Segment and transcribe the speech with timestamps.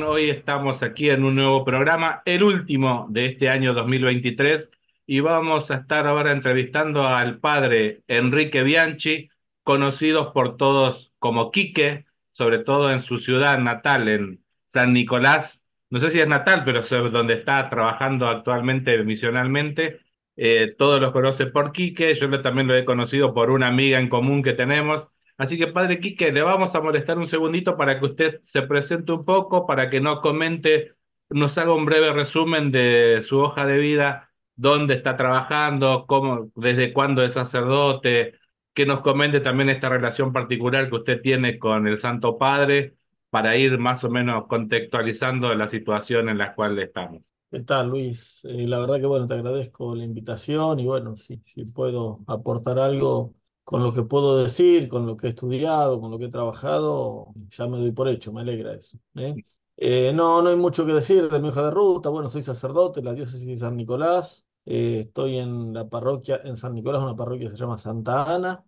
[0.00, 4.70] Hoy estamos aquí en un nuevo programa, el último de este año 2023
[5.06, 9.28] y vamos a estar ahora entrevistando al padre Enrique Bianchi,
[9.62, 15.62] conocidos por todos como Quique, sobre todo en su ciudad natal, en San Nicolás.
[15.90, 20.00] No sé si es natal, pero es donde está trabajando actualmente misionalmente.
[20.36, 24.08] Eh, todos los conocen por Quique, yo también lo he conocido por una amiga en
[24.08, 25.06] común que tenemos.
[25.38, 29.12] Así que, padre Quique, le vamos a molestar un segundito para que usted se presente
[29.12, 30.92] un poco, para que nos comente,
[31.30, 36.92] nos haga un breve resumen de su hoja de vida dónde está trabajando, cómo, desde
[36.92, 38.34] cuándo es sacerdote,
[38.74, 42.94] que nos comente también esta relación particular que usted tiene con el Santo Padre
[43.30, 47.22] para ir más o menos contextualizando la situación en la cual estamos.
[47.50, 48.44] ¿Qué tal, Luis?
[48.44, 52.78] Eh, la verdad que bueno, te agradezco la invitación y bueno, si, si puedo aportar
[52.78, 56.28] algo con lo que puedo decir, con lo que he estudiado, con lo que he
[56.30, 58.98] trabajado, ya me doy por hecho, me alegra eso.
[59.14, 59.34] ¿eh?
[59.76, 62.08] Eh, no, no hay mucho que decir de mi hoja de ruta.
[62.08, 64.46] Bueno, soy sacerdote de la diócesis de San Nicolás.
[64.64, 68.64] Eh, estoy en la parroquia, en San Nicolás, una parroquia que se llama Santa Ana.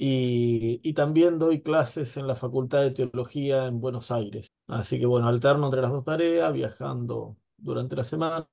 [0.00, 4.52] Y, y, también doy clases en la Facultad de Teología en Buenos Aires.
[4.68, 8.48] Así que bueno, alterno entre las dos tareas, viajando durante la semana.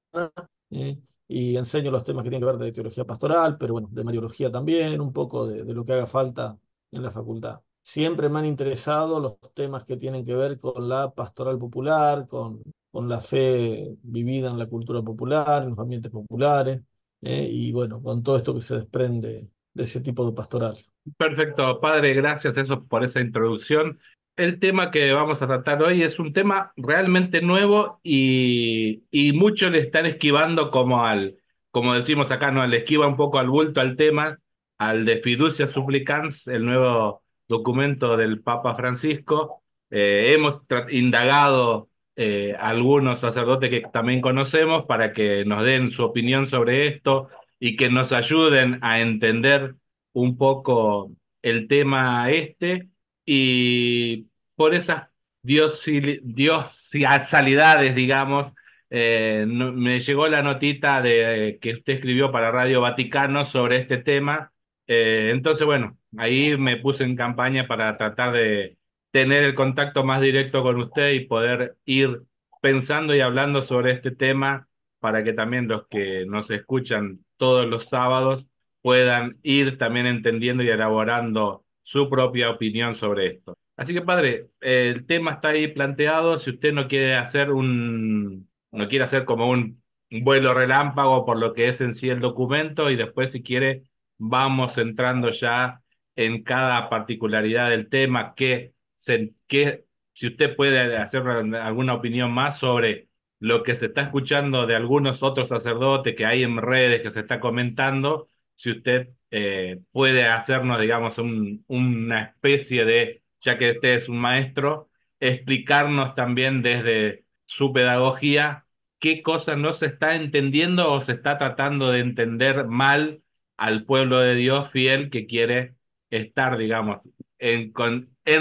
[1.27, 4.51] Y enseño los temas que tienen que ver de teología pastoral, pero bueno, de mariología
[4.51, 6.57] también, un poco de, de lo que haga falta
[6.91, 11.13] en la facultad siempre me han interesado los temas que tienen que ver con la
[11.13, 16.81] pastoral popular, con, con la fe vivida en la cultura popular, en los ambientes populares,
[17.21, 20.75] eh, y bueno, con todo esto que se desprende de ese tipo de pastoral.
[21.17, 23.99] Perfecto, padre, gracias eso por esa introducción.
[24.37, 29.01] El tema que vamos a tratar hoy es un tema realmente nuevo y,
[29.33, 31.37] muchos le están esquivando como al,
[31.71, 34.39] como decimos acá, no, le esquiva un poco al bulto al tema,
[34.77, 39.63] al de fiducia supplicans, el nuevo documento del Papa Francisco.
[39.89, 46.47] Eh, hemos indagado eh, algunos sacerdotes que también conocemos para que nos den su opinión
[46.47, 47.29] sobre esto
[47.59, 49.75] y que nos ayuden a entender
[50.13, 52.89] un poco el tema este
[53.25, 55.09] y por esas
[55.41, 58.53] diosalidades, digamos,
[58.89, 64.51] eh, me llegó la notita de que usted escribió para Radio Vaticano sobre este tema.
[64.87, 68.77] entonces, bueno, ahí me puse en campaña para tratar de
[69.11, 72.23] tener el contacto más directo con usted y poder ir
[72.61, 74.67] pensando y hablando sobre este tema
[74.99, 78.45] para que también los que nos escuchan todos los sábados
[78.81, 83.57] puedan ir también entendiendo y elaborando su propia opinión sobre esto.
[83.77, 86.39] Así que, padre, el tema está ahí planteado.
[86.39, 91.53] Si usted no quiere hacer un, no quiere hacer como un vuelo relámpago por lo
[91.53, 93.83] que es en sí el documento y después, si quiere,
[94.17, 95.81] vamos entrando ya
[96.15, 102.59] en cada particularidad del tema, que, se, que si usted puede hacer alguna opinión más
[102.59, 103.09] sobre
[103.39, 107.19] lo que se está escuchando de algunos otros sacerdotes que hay en redes que se
[107.21, 113.95] está comentando, si usted eh, puede hacernos, digamos, un, una especie de, ya que usted
[113.95, 118.65] es un maestro, explicarnos también desde su pedagogía
[118.97, 123.23] qué cosas no se está entendiendo o se está tratando de entender mal
[123.57, 125.75] al pueblo de Dios fiel que quiere
[126.09, 127.01] estar, digamos,
[127.37, 127.73] en,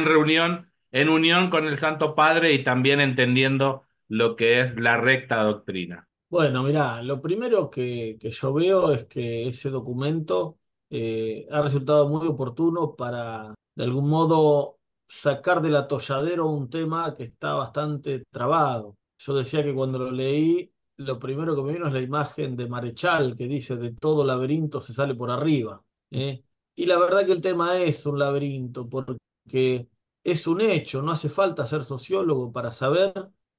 [0.05, 5.43] reunión, en unión con el Santo Padre y también entendiendo lo que es la recta
[5.43, 6.07] doctrina.
[6.29, 10.59] Bueno, mira, lo primero que, yo veo es que ese documento
[10.91, 17.25] eh, ha resultado muy oportuno para, de algún modo, sacar del atolladero un tema que
[17.25, 18.97] está bastante trabado.
[19.19, 22.69] Yo decía que cuando lo leí, lo primero que me vino es la imagen de
[22.69, 25.83] Marechal, que dice, de todo laberinto se sale por arriba.
[26.11, 26.43] ¿eh?
[26.75, 29.89] Y la verdad que el tema es un laberinto, porque
[30.23, 33.13] es un hecho, no hace falta ser sociólogo para saber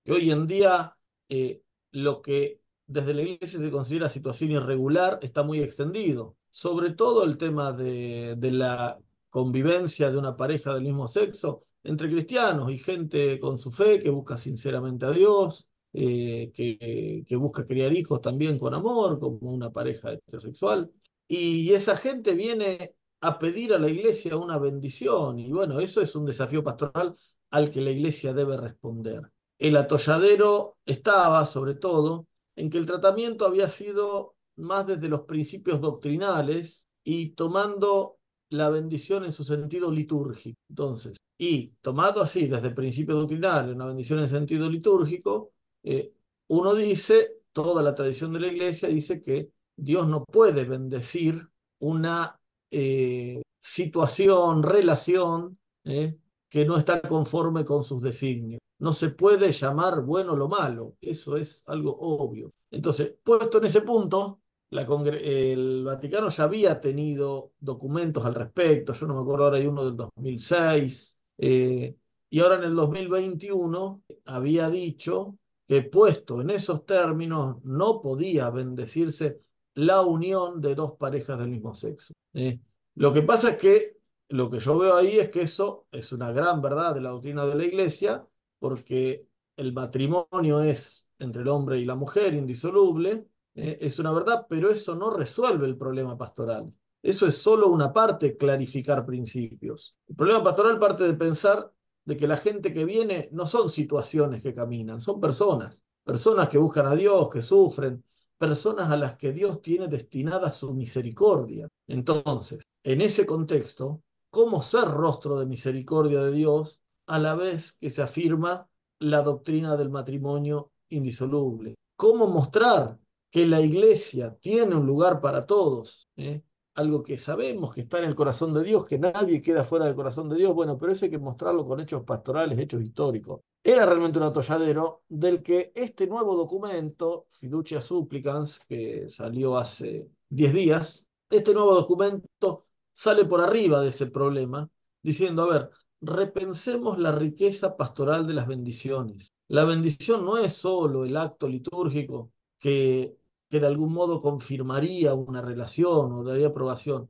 [0.03, 0.97] que hoy en día
[1.29, 1.61] eh,
[1.91, 6.37] lo que desde la iglesia se considera situación irregular está muy extendido.
[6.55, 8.97] Sobre todo el tema de, de la
[9.29, 14.09] convivencia de una pareja del mismo sexo entre cristianos y gente con su fe que
[14.09, 19.69] busca sinceramente a Dios, eh, que, que busca criar hijos también con amor, como una
[19.69, 20.89] pareja heterosexual.
[21.27, 25.37] Y esa gente viene a pedir a la iglesia una bendición.
[25.39, 27.15] Y bueno, eso es un desafío pastoral
[27.49, 29.29] al que la iglesia debe responder.
[29.59, 35.81] El atolladero estaba, sobre todo, en que el tratamiento había sido más desde los principios
[35.81, 38.19] doctrinales y tomando
[38.49, 40.57] la bendición en su sentido litúrgico.
[40.69, 45.51] Entonces, y tomado así desde el principio doctrinal, una bendición en sentido litúrgico,
[45.83, 46.13] eh,
[46.47, 51.49] uno dice, toda la tradición de la iglesia dice que Dios no puede bendecir
[51.79, 52.39] una
[52.71, 56.17] eh, situación, relación eh,
[56.49, 58.59] que no está conforme con sus designios.
[58.79, 62.53] No se puede llamar bueno lo malo, eso es algo obvio.
[62.71, 64.41] Entonces, puesto en ese punto,
[64.71, 69.85] el Vaticano ya había tenido documentos al respecto, yo no me acuerdo ahora hay uno
[69.85, 71.95] del 2006, eh,
[72.29, 79.41] y ahora en el 2021 había dicho que puesto en esos términos no podía bendecirse
[79.73, 82.13] la unión de dos parejas del mismo sexo.
[82.33, 82.59] ¿eh?
[82.95, 83.97] Lo que pasa es que
[84.29, 87.45] lo que yo veo ahí es que eso es una gran verdad de la doctrina
[87.45, 88.27] de la Iglesia,
[88.59, 89.27] porque
[89.57, 93.77] el matrimonio es entre el hombre y la mujer indisoluble, ¿eh?
[93.81, 96.71] es una verdad, pero eso no resuelve el problema pastoral.
[97.01, 99.95] Eso es solo una parte, clarificar principios.
[100.07, 101.71] El problema pastoral parte de pensar
[102.03, 106.57] de que la gente que viene no son situaciones que caminan, son personas, personas que
[106.57, 108.03] buscan a Dios, que sufren,
[108.37, 111.67] personas a las que Dios tiene destinada su misericordia.
[111.87, 117.89] Entonces, en ese contexto, ¿cómo ser rostro de misericordia de Dios a la vez que
[117.89, 118.67] se afirma
[118.99, 121.75] la doctrina del matrimonio indisoluble?
[121.95, 122.97] ¿Cómo mostrar
[123.35, 126.09] que la iglesia tiene un lugar para todos?
[126.15, 126.41] ¿Eh?
[126.75, 129.95] algo que sabemos que está en el corazón de Dios, que nadie queda fuera del
[129.95, 133.41] corazón de Dios, bueno, pero eso hay que mostrarlo con hechos pastorales, hechos históricos.
[133.61, 140.53] Era realmente un atolladero del que este nuevo documento, Fiducia Supplicans, que salió hace 10
[140.53, 144.69] días, este nuevo documento sale por arriba de ese problema,
[145.01, 149.33] diciendo, a ver, repensemos la riqueza pastoral de las bendiciones.
[149.49, 153.17] La bendición no es solo el acto litúrgico que
[153.55, 157.09] que de algún modo confirmaría una relación o daría aprobación.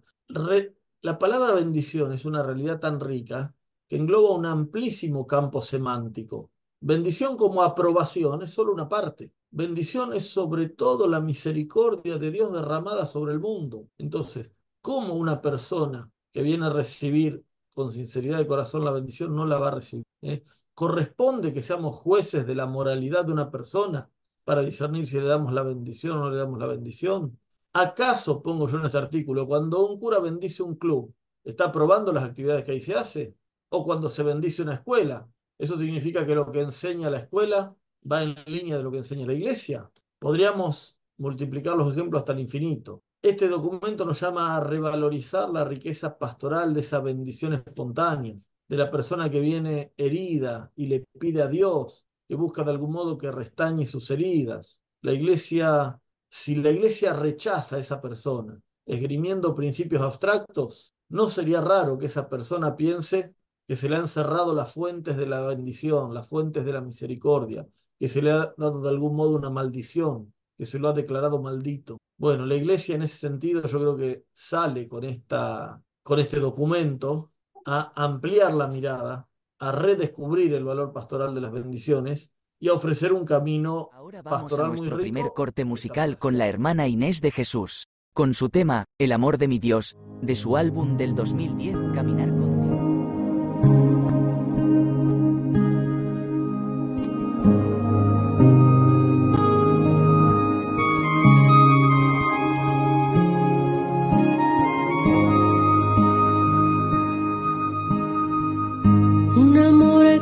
[1.01, 3.55] la palabra bendición es una realidad tan rica
[3.87, 6.51] que engloba un amplísimo campo semántico.
[6.79, 9.31] Bendición como aprobación es solo una parte.
[9.49, 13.89] Bendición es sobre todo la misericordia de Dios derramada sobre el mundo.
[13.97, 14.51] Entonces,
[14.81, 17.43] ¿cómo una persona que viene a recibir
[17.73, 20.05] con sinceridad de corazón la bendición no la va a recibir?
[20.21, 20.43] ¿Eh?
[20.75, 24.07] ¿Corresponde que seamos jueces de la moralidad de una persona
[24.45, 27.37] para discernir si le damos la bendición o no le damos la bendición?
[27.73, 31.13] ¿Acaso, pongo yo en este artículo, cuando un cura bendice un club,
[31.43, 33.35] está probando las actividades que ahí se hace?
[33.69, 35.27] ¿O cuando se bendice una escuela?
[35.57, 37.75] ¿Eso significa que lo que enseña la escuela
[38.09, 39.91] va en línea de lo que enseña la iglesia?
[40.19, 43.03] Podríamos multiplicar los ejemplos hasta el infinito.
[43.21, 48.35] Este documento nos llama a revalorizar la riqueza pastoral de esa bendición espontánea,
[48.67, 52.91] de la persona que viene herida y le pide a Dios que busca de algún
[52.91, 54.81] modo que restañe sus heridas.
[55.01, 55.99] La iglesia,
[56.29, 62.29] si la iglesia rechaza a esa persona, esgrimiendo principios abstractos, no sería raro que esa
[62.29, 63.33] persona piense
[63.67, 67.67] que se le han cerrado las fuentes de la bendición, las fuentes de la misericordia,
[67.99, 71.41] que se le ha dado de algún modo una maldición, que se lo ha declarado
[71.41, 71.97] maldito.
[72.17, 77.31] Bueno, la iglesia en ese sentido yo creo que sale con, esta, con este documento
[77.65, 79.27] a ampliar la mirada
[79.59, 84.57] a redescubrir el valor pastoral de las bendiciones y a ofrecer un camino Ahora vamos
[84.57, 89.11] a nuestro primer corte musical con la hermana Inés de Jesús, con su tema, El
[89.11, 92.34] amor de mi Dios, de su álbum del 2010, Caminar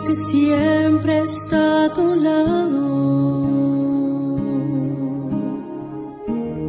[0.05, 2.83] con siempre está a tu lado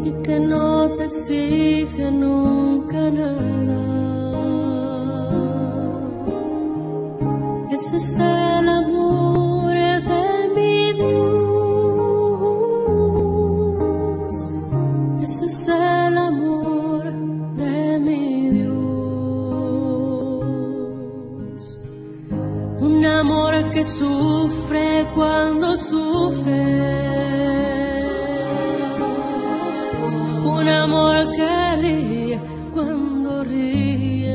[0.05, 3.45] y que no te exige nunca nada.
[7.71, 9.24] Ese es el amor
[23.98, 26.54] sufre cuando sufres.
[30.44, 32.40] Un amor que ríe
[32.72, 34.34] cuando ríes.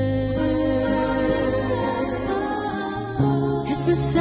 [3.70, 4.16] Ese es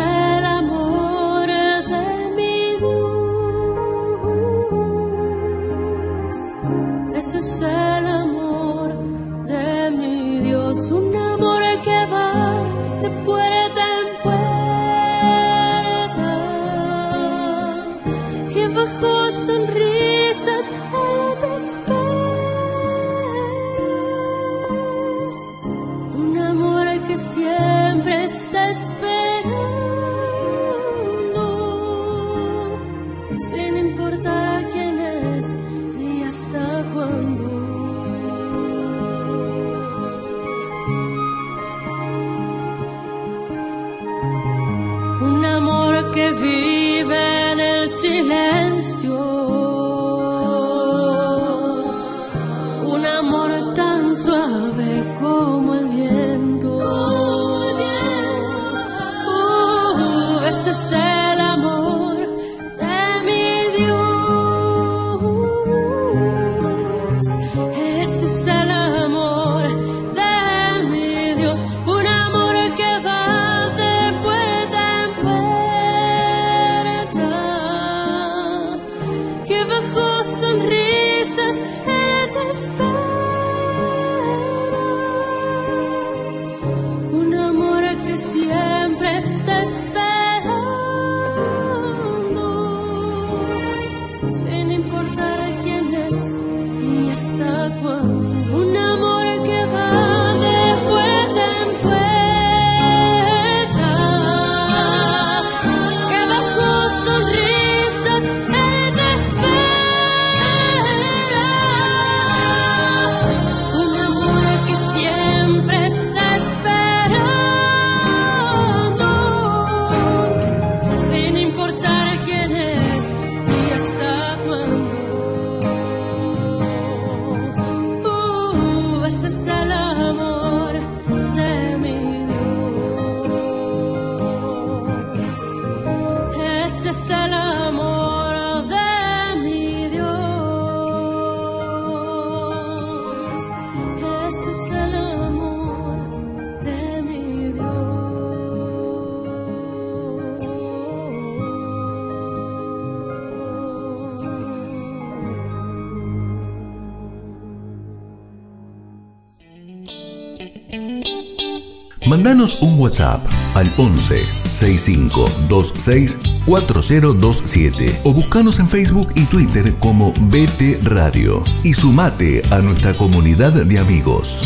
[162.88, 163.21] WhatsApp
[163.54, 166.16] al 11 6526
[166.47, 173.52] 4027 o buscanos en Facebook y Twitter como BT Radio y sumate a nuestra comunidad
[173.52, 174.42] de amigos.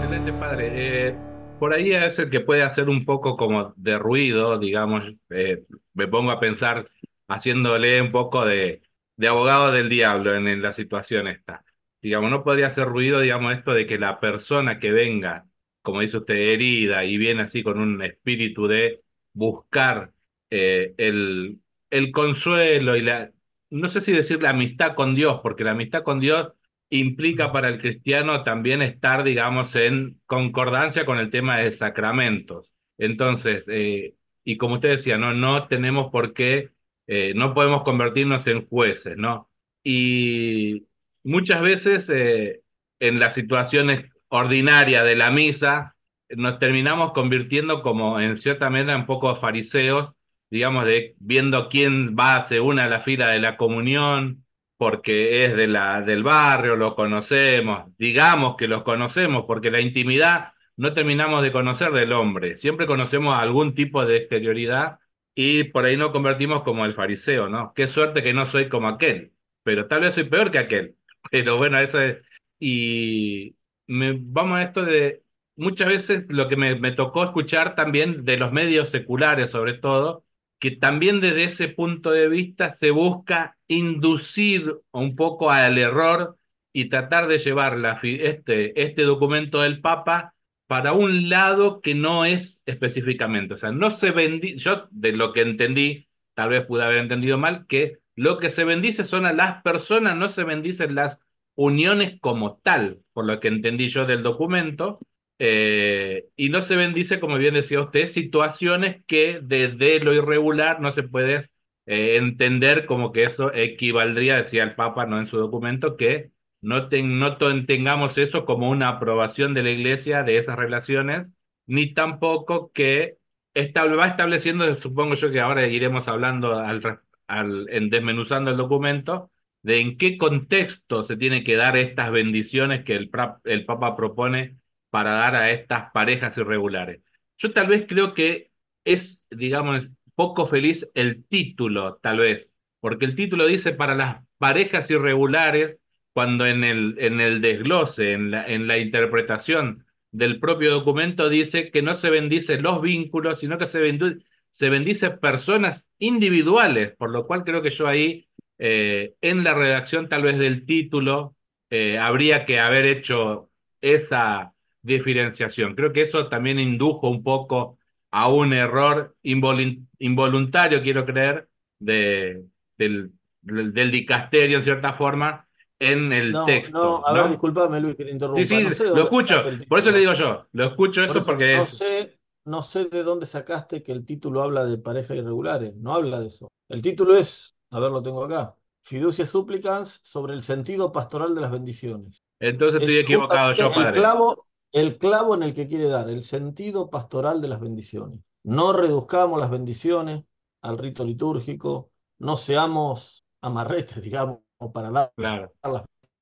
[0.00, 1.08] Excelente, padre.
[1.08, 1.16] Eh,
[1.58, 5.04] por ahí es el que puede hacer un poco como de ruido, digamos.
[5.30, 5.62] eh,
[5.94, 6.88] me pongo a pensar
[7.28, 8.82] haciéndole un poco de,
[9.16, 11.64] de abogado del diablo en, en la situación esta.
[12.02, 15.47] Digamos, no podría hacer ruido, digamos, esto de que la persona que venga,
[15.82, 20.12] como dice usted, herida y viene así con un espíritu de buscar
[20.50, 23.30] eh, el, el consuelo y la,
[23.70, 26.52] no sé si decir la amistad con Dios, porque la amistad con Dios
[26.90, 32.70] implica para el cristiano también estar, digamos, en concordancia con el tema de sacramentos.
[32.96, 36.70] Entonces, eh, y como usted decía, no, no tenemos por qué,
[37.06, 39.50] eh, no podemos convertirnos en jueces, ¿no?
[39.82, 40.86] Y
[41.22, 42.62] muchas veces eh,
[43.00, 45.96] en las situaciones ordinarias de la misa
[46.30, 50.12] nos terminamos convirtiendo como en cierta medida un poco fariseos,
[50.50, 54.44] digamos, de viendo quién va según a la fila de la comunión,
[54.76, 60.52] porque es de la, del barrio, lo conocemos, digamos que los conocemos, porque la intimidad
[60.76, 65.00] no terminamos de conocer del hombre, siempre conocemos algún tipo de exterioridad
[65.34, 67.72] y por ahí nos convertimos como el fariseo, ¿no?
[67.74, 69.32] Qué suerte que no soy como aquel,
[69.62, 70.96] pero tal vez soy peor que aquel,
[71.30, 72.18] pero bueno, eso es...
[72.60, 73.54] Y
[73.88, 75.22] me, vamos a esto de
[75.56, 80.24] muchas veces lo que me, tocó escuchar también de los medios seculares sobre todo,
[80.60, 86.36] que también desde ese punto de vista se busca inducir un poco al error
[86.72, 90.34] y tratar de llevar la, este, este documento del Papa
[90.68, 93.54] para un lado que no es específicamente.
[93.54, 97.38] O sea, no se bendice, yo de lo que entendí, tal vez pude haber entendido
[97.38, 101.20] mal, que lo que se bendice son a las personas, no se bendicen las
[101.54, 105.00] uniones como tal, por lo que entendí yo del documento,
[105.40, 110.92] eh, y no se bendice, como bien decía usted, situaciones que desde lo irregular no
[110.92, 111.48] se puede
[111.86, 116.88] eh, entender como que eso equivaldría, decía el Papa no en su documento, que no,
[116.88, 121.26] ten- no tengamos eso como una aprobación de la Iglesia de esas relaciones,
[121.66, 123.18] ni tampoco que
[123.54, 129.30] estable- va estableciendo, supongo yo que ahora iremos hablando al, al, en desmenuzando el documento,
[129.62, 133.10] de en qué contexto se tiene que dar estas bendiciones que el,
[133.44, 134.56] el Papa propone
[134.90, 137.02] para dar a estas parejas irregulares.
[137.38, 138.50] Yo tal vez creo que
[138.84, 144.90] es, digamos, poco feliz el título, tal vez, porque el título dice para las parejas
[144.90, 145.78] irregulares,
[146.12, 151.70] cuando en el, en el desglose, en la, en la interpretación del propio documento dice
[151.70, 157.10] que no se bendicen los vínculos, sino que se, bendu- se bendice personas individuales, por
[157.10, 158.27] lo cual creo que yo ahí,
[158.58, 161.36] eh, en la redacción tal vez del título,
[161.70, 163.50] eh, habría que haber hecho
[163.80, 165.74] esa diferenciación.
[165.74, 167.78] Creo que eso también indujo un poco
[168.10, 171.48] a un error involuntario, quiero creer,
[171.78, 172.44] de,
[172.76, 173.12] del,
[173.42, 175.46] del dicasterio en cierta forma
[175.78, 177.00] en el texto.
[177.00, 178.44] No, a ver, discúlpame Luis que te interrumpa.
[178.44, 182.18] Sí, sí, lo escucho, por eso le digo yo, lo escucho esto porque no sé,
[182.46, 186.28] no sé de dónde sacaste que el título habla de parejas irregulares, no habla de
[186.28, 186.48] eso.
[186.68, 191.40] El título es, a ver, lo tengo acá, Fiducia Supplicans sobre el sentido pastoral de
[191.40, 192.22] las bendiciones.
[192.40, 193.88] Entonces estoy equivocado yo, padre.
[193.88, 198.22] El clavo, el clavo en el que quiere dar, el sentido pastoral de las bendiciones.
[198.44, 200.24] No reduzcamos las bendiciones
[200.62, 204.38] al rito litúrgico, no seamos amarretes, digamos,
[204.72, 205.52] para dar claro.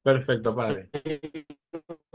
[0.02, 0.88] Perfecto, padre.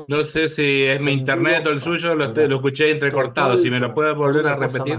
[0.08, 3.58] No sé si es mi internet o el suyo, lo, lo escuché entrecortado.
[3.58, 4.98] Si me lo puede volver a repetir.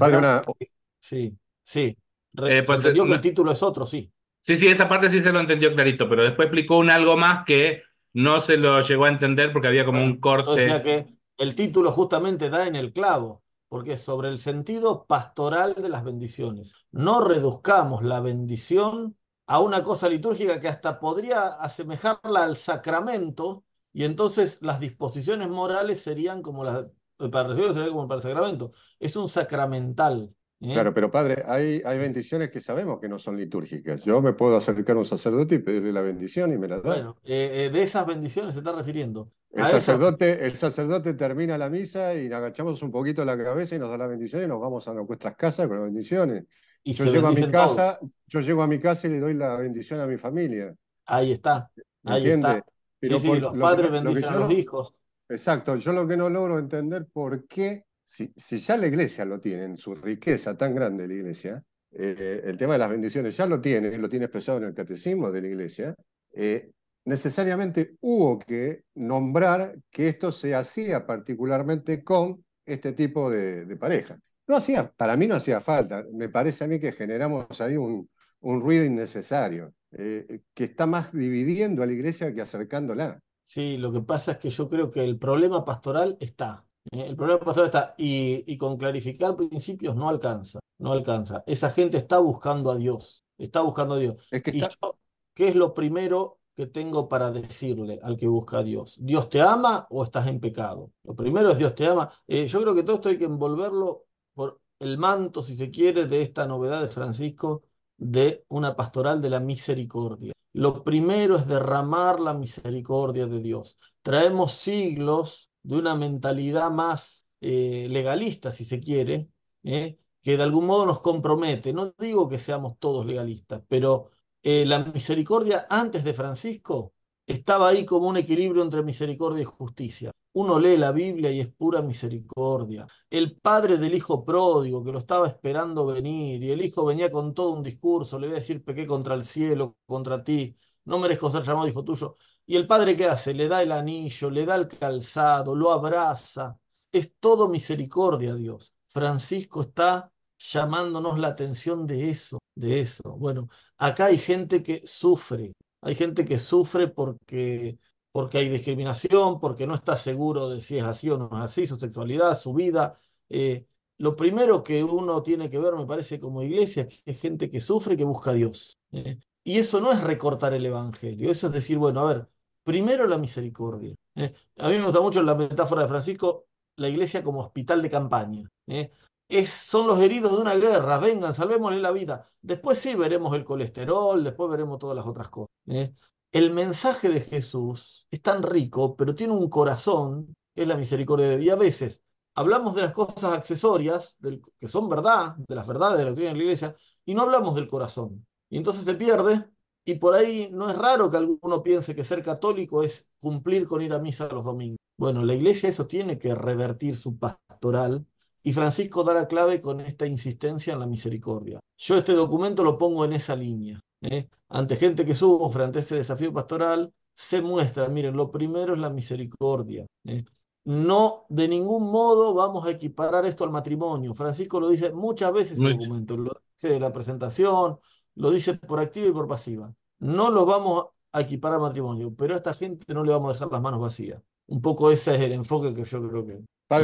[1.01, 1.97] Sí, sí.
[2.45, 4.11] Eh, pues, entendió que el título es otro, sí.
[4.43, 7.45] Sí, sí, esta parte sí se lo entendió clarito, pero después explicó un algo más
[7.45, 7.83] que
[8.13, 10.51] no se lo llegó a entender porque había como un corte.
[10.51, 11.07] O sea que
[11.39, 16.05] el título justamente da en el clavo, porque es sobre el sentido pastoral de las
[16.05, 16.75] bendiciones.
[16.91, 24.05] No reduzcamos la bendición a una cosa litúrgica que hasta podría asemejarla al sacramento, y
[24.05, 26.87] entonces las disposiciones morales serían como las,
[27.31, 28.71] para recibirlo sería como para el sacramento.
[28.99, 30.35] Es un sacramental.
[30.63, 30.75] ¿Eh?
[30.75, 34.05] Claro, pero padre, hay, hay bendiciones que sabemos que no son litúrgicas.
[34.05, 36.83] Yo me puedo acercar a un sacerdote y pedirle la bendición y me la da.
[36.83, 39.33] Bueno, eh, eh, de esas bendiciones se está refiriendo.
[39.51, 43.91] El sacerdote, el sacerdote termina la misa y agachamos un poquito la cabeza y nos
[43.91, 46.45] da la bendición y nos vamos a nuestras casas con las bendiciones.
[46.85, 49.57] Y yo llego a mi casa, yo llego a mi casa y le doy la
[49.57, 50.73] bendición a mi familia.
[51.07, 51.73] Ahí está,
[52.05, 52.65] ahí está.
[53.01, 54.95] sí, sí, los padres bendicen a los hijos.
[55.29, 59.65] Exacto, yo lo que no logro entender por qué si, ya la iglesia lo tiene,
[59.65, 63.61] en su riqueza tan grande la iglesia, eh, el tema de las bendiciones ya lo
[63.61, 65.95] tiene, lo tiene expresado en el catecismo de la iglesia,
[66.35, 66.71] eh,
[67.07, 74.19] necesariamente hubo que nombrar que esto se hacía particularmente con este tipo de, pareja.
[74.47, 78.09] No hacía, para mí no hacía falta, me parece a mí que generamos ahí un,
[78.41, 83.19] un ruido innecesario, eh, que está más dividiendo a la iglesia que acercándola.
[83.43, 87.41] Sí, lo que pasa es que yo creo que el problema pastoral está, el problema
[87.41, 91.45] pastor está, y, con clarificar principios no alcanza, no alcanza.
[91.47, 94.29] Esa gente está buscando a Dios, está buscando a Dios.
[94.33, 94.99] y yo,
[95.35, 98.97] ¿qué es lo primero que tengo para decirle al que busca a Dios?
[99.01, 100.93] ¿Dios te ama o estás en pecado?
[101.05, 102.11] Lo primero es Dios te ama.
[102.27, 106.07] Eh, yo creo que todo esto hay que envolverlo por el manto, si se quiere,
[106.07, 107.63] de esta novedad de Francisco
[107.97, 110.33] de una pastoral de la misericordia.
[110.53, 113.79] Lo primero es derramar la misericordia de Dios.
[114.03, 119.29] Traemos siglos de una mentalidad más eh, legalista, si se quiere,
[119.65, 121.73] eh, que de algún modo nos compromete.
[121.73, 124.11] No digo que seamos todos legalistas, pero
[124.43, 126.95] eh, la misericordia antes de Francisco
[127.27, 130.11] estaba ahí como un equilibrio entre misericordia y justicia.
[130.35, 132.87] Uno lee la Biblia y es pura misericordia.
[133.11, 137.35] El padre del hijo pródigo que lo estaba esperando venir y el hijo venía con
[137.35, 141.31] todo un discurso, le voy a decir pequé contra el cielo, contra ti, no merezco
[141.31, 142.17] ser llamado hijo tuyo.
[142.53, 143.33] ¿Y el padre qué hace?
[143.33, 146.59] Le da el anillo, le da el calzado, lo abraza.
[146.93, 148.75] Es todo misericordia, Dios.
[148.89, 153.17] Francisco está llamándonos la atención de eso, de eso.
[153.17, 157.79] Bueno, acá hay gente que sufre, hay gente que sufre porque,
[158.11, 161.67] porque hay discriminación, porque no está seguro de si es así o no es así,
[161.67, 162.95] su sexualidad, su vida.
[163.31, 163.65] Eh,
[163.97, 167.95] lo primero que uno tiene que ver, me parece, como iglesia, es gente que sufre
[167.95, 168.79] y que busca a Dios.
[168.91, 169.19] Eh.
[169.43, 172.29] Y eso no es recortar el Evangelio, eso es decir, bueno, a ver,
[172.63, 173.95] primero la misericordia.
[174.15, 174.33] ¿eh?
[174.59, 176.47] A mí me gusta mucho la metáfora de Francisco,
[176.77, 178.49] la iglesia como hospital de campaña.
[178.67, 178.91] ¿eh?
[179.29, 182.25] Es, son los heridos de una guerra, vengan, salvémosle la vida.
[182.41, 185.51] Después sí veremos el colesterol, después veremos todas las otras cosas.
[185.69, 185.93] ¿eh?
[186.33, 191.29] El mensaje de Jesús es tan rico, pero tiene un corazón, que es la misericordia
[191.29, 191.57] de Dios.
[191.57, 192.03] A veces
[192.35, 194.19] hablamos de las cosas accesorias,
[194.59, 197.55] que son verdad, de las verdades de la doctrina de la iglesia, y no hablamos
[197.55, 198.27] del corazón.
[198.49, 199.47] Y entonces se pierde,
[199.85, 203.83] y por ahí no es raro que alguno piense que ser católico es cumplir con
[203.83, 204.79] ir a misa los domingos.
[204.97, 208.07] Bueno, la iglesia eso tiene que revertir su pastoral,
[208.43, 211.61] y Francisco da la clave con esta insistencia en la misericordia.
[211.77, 213.81] Yo este documento lo pongo en esa línea.
[214.01, 214.29] ¿eh?
[214.49, 218.91] Ante gente que sufre, ante ese desafío pastoral, se muestra, miren, lo primero es la
[218.91, 219.87] misericordia.
[220.05, 220.25] ¿eh?
[220.65, 224.15] No, de ningún modo vamos a equiparar esto al matrimonio.
[224.15, 227.79] Francisco lo dice muchas veces en el documento, lo dice la presentación,
[228.17, 229.73] lo dice por activa y por pasiva.
[230.01, 233.33] No lo vamos a equipar al matrimonio, pero a esta gente no le vamos a
[233.35, 234.23] dejar las manos vacías.
[234.47, 236.39] Un poco ese es el enfoque que yo creo que.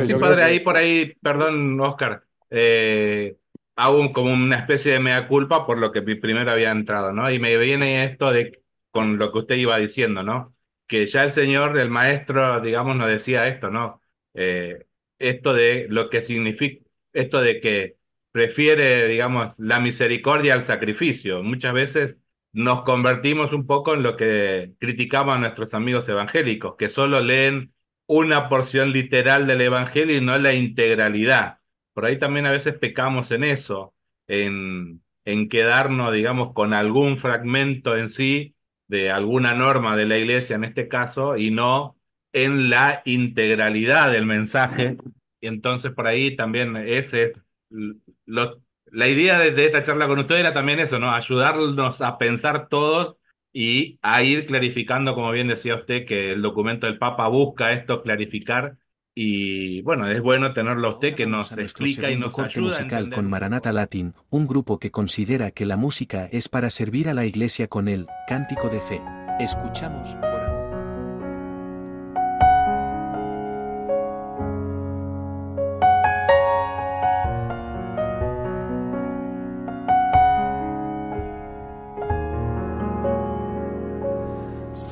[0.06, 3.36] sí, padre, ahí por ahí, perdón, Oscar, eh,
[3.76, 7.30] hago como una especie de mea culpa por lo que primero había entrado, ¿no?
[7.30, 10.54] Y me viene esto de con lo que usted iba diciendo, ¿no?
[10.86, 14.00] Que ya el señor, el maestro, digamos, nos decía esto, ¿no?
[14.34, 14.86] Eh,
[15.18, 17.97] esto de lo que significa, esto de que
[18.38, 21.42] prefiere, digamos, la misericordia al sacrificio.
[21.42, 22.16] Muchas veces
[22.52, 27.72] nos convertimos un poco en lo que criticamos a nuestros amigos evangélicos, que solo leen
[28.06, 31.58] una porción literal del Evangelio y no la integralidad.
[31.94, 33.92] Por ahí también a veces pecamos en eso,
[34.28, 38.54] en, en quedarnos, digamos, con algún fragmento en sí
[38.86, 41.96] de alguna norma de la iglesia en este caso y no
[42.32, 44.96] en la integralidad del mensaje.
[45.40, 47.32] Entonces por ahí también ese
[47.70, 51.10] lo, la idea de, de, esta charla con usted era también eso, ¿no?
[51.10, 53.16] Ayudarnos a pensar todos
[53.52, 58.02] y a ir clarificando, como bien decía usted, que el documento del Papa busca esto,
[58.02, 58.76] clarificar.
[59.14, 63.10] Y bueno, es bueno tenerlo a usted que nos explica y nos corte ayuda musical
[63.10, 63.72] con Maranata.
[63.72, 67.88] Latin, un grupo que considera que la música es para servir a la iglesia con
[67.88, 69.02] el cántico de fe.
[69.40, 70.16] Escuchamos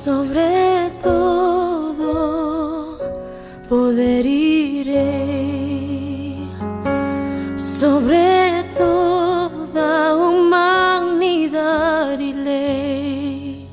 [0.07, 2.95] Sobre todo
[3.67, 6.47] poder iré,
[7.57, 13.67] sobre toda humanidad y ley,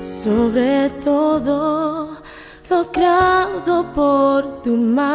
[0.00, 2.16] sobre todo
[2.68, 2.90] lo
[3.94, 5.12] por tu mano.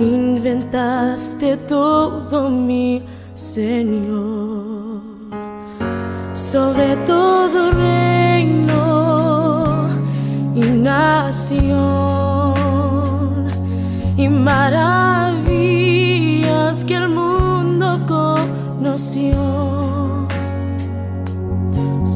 [0.00, 3.04] Inventaste todo mi
[3.36, 4.47] Señor
[6.50, 8.80] sobre todo reino
[10.54, 11.74] y nación
[14.16, 15.44] y maravillas
[16.84, 19.36] que el mundo conoció.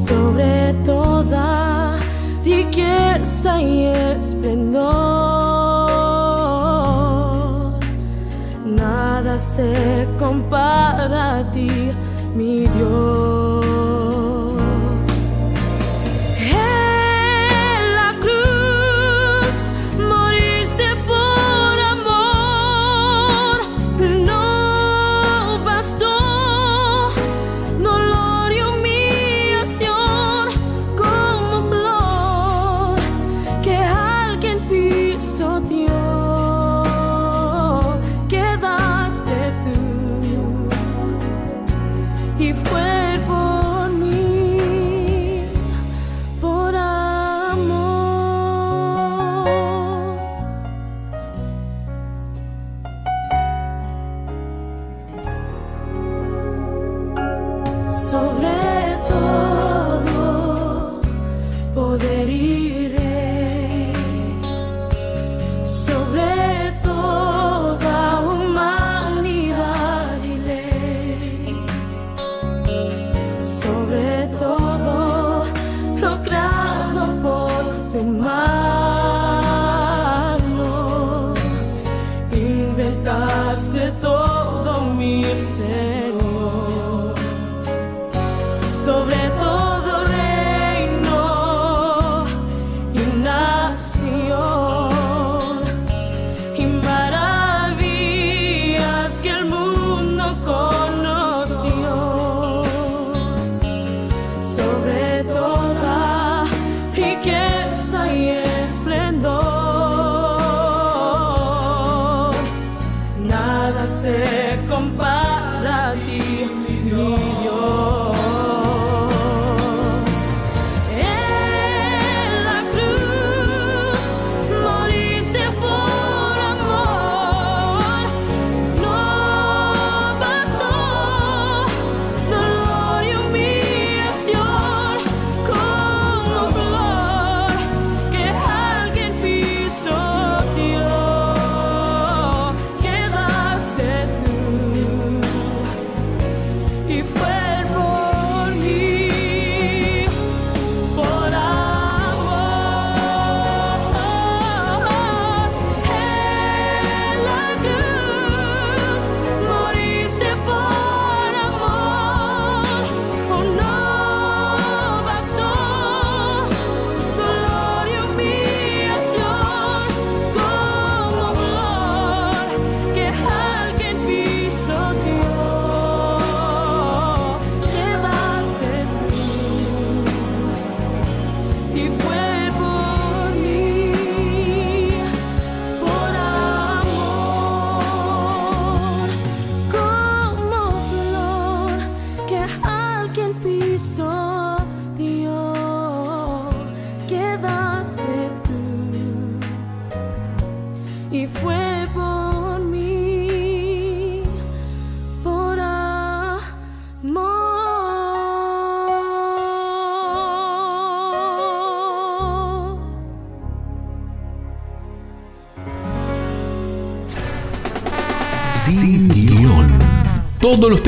[0.07, 1.99] Sobre toda
[2.43, 4.93] riqueza y esplendor
[8.65, 11.93] nada se compara a ti
[12.35, 13.32] mi Dios
[85.43, 85.92] mi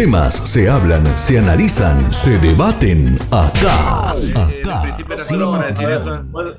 [0.04, 4.12] temas se hablan, se analizan, se debaten acá.
[6.30, 6.58] Puedo,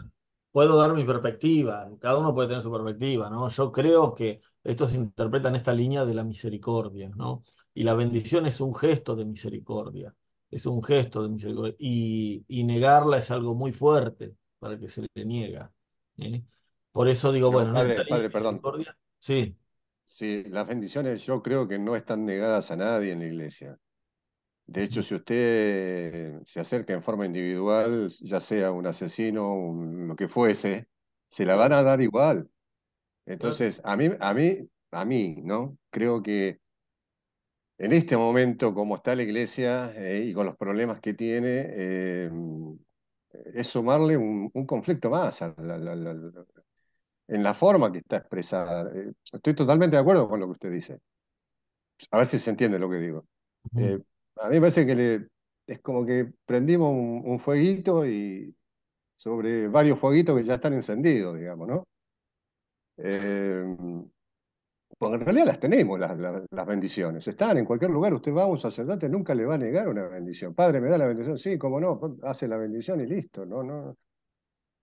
[0.51, 3.47] puedo dar mi perspectiva, cada uno puede tener su perspectiva, ¿no?
[3.49, 7.43] Yo creo que esto se interpreta en esta línea de la misericordia, ¿no?
[7.75, 10.11] Y la bendición es un gesto de misericordia,
[10.49, 11.75] es un gesto de misericordia.
[11.77, 15.71] Y, y negarla es algo muy fuerte para el que se le niega.
[16.17, 16.43] ¿eh?
[16.91, 18.55] Por eso digo, Pero, bueno, en padre, línea padre, perdón.
[18.55, 19.55] misericordia, sí,
[20.17, 23.77] Sí, las bendiciones yo creo que no están negadas a nadie en la iglesia.
[24.67, 30.15] De hecho, si usted se acerca en forma individual, ya sea un asesino, un- lo
[30.15, 30.89] que fuese,
[31.31, 32.49] se la van a dar igual.
[33.25, 35.77] Entonces, a mí, a mí, a mí, ¿no?
[35.91, 36.61] Creo que
[37.77, 42.29] en este momento, como está la iglesia eh, y con los problemas que tiene, eh,
[43.53, 46.45] es sumarle un, un conflicto más a la- la- la- la-
[47.27, 48.91] en la forma que está expresada.
[48.95, 50.99] Eh, estoy totalmente de acuerdo con lo que usted dice.
[52.11, 53.25] A ver si se entiende lo que digo.
[53.75, 53.99] Eh,
[54.37, 55.27] a mí me parece que le-
[55.67, 58.55] es como que prendimos un, un fueguito y
[59.17, 61.87] sobre varios fueguitos que ya están encendidos, digamos, ¿no?
[62.97, 63.63] Eh,
[64.97, 67.27] porque en realidad las tenemos, las, las- las bendiciones.
[67.27, 68.13] Están en cualquier lugar.
[68.13, 70.53] Usted va a un sacerdote, nunca le va a negar una bendición.
[70.55, 71.37] Padre, ¿me da la bendición?
[71.37, 73.45] Sí, cómo no, hace la bendición y listo.
[73.45, 73.95] No, no.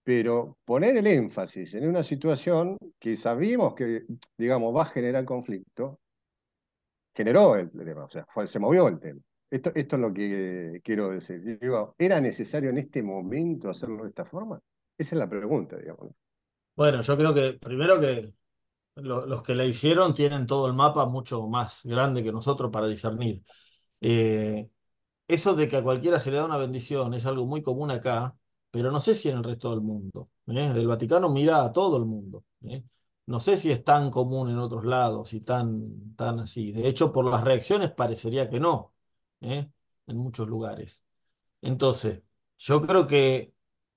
[0.04, 4.04] Pero poner el énfasis en una situación que sabíamos que,
[4.36, 6.00] digamos, va a generar conflicto,
[7.14, 9.20] generó el tema, o sea, se movió el tema.
[9.50, 11.42] Esto, esto es lo que quiero decir.
[11.60, 14.60] Digo, ¿era necesario en este momento hacerlo de esta forma?
[14.96, 15.76] Esa es la pregunta.
[16.74, 18.34] Bueno, yo creo que primero que
[18.96, 22.88] lo- los que la hicieron tienen todo el mapa mucho más grande que nosotros para
[22.88, 23.42] discernir.
[24.00, 24.70] Eh,
[25.28, 28.36] eso de que a cualquiera se le da una bendición es algo muy común acá,
[28.72, 30.30] pero no sé si en el resto del mundo.
[30.48, 30.72] ¿eh?
[30.76, 32.44] El Vaticano mira a todo el mundo.
[32.64, 32.84] ¿eh?
[33.26, 36.72] No sé si es tan común en otros lados y tan, tan así.
[36.72, 38.94] De hecho, por las reacciones parecería que no,
[39.42, 39.70] ¿eh?
[40.08, 41.04] En muchos lugares.
[41.62, 42.22] Entonces,
[42.58, 43.54] yo creo que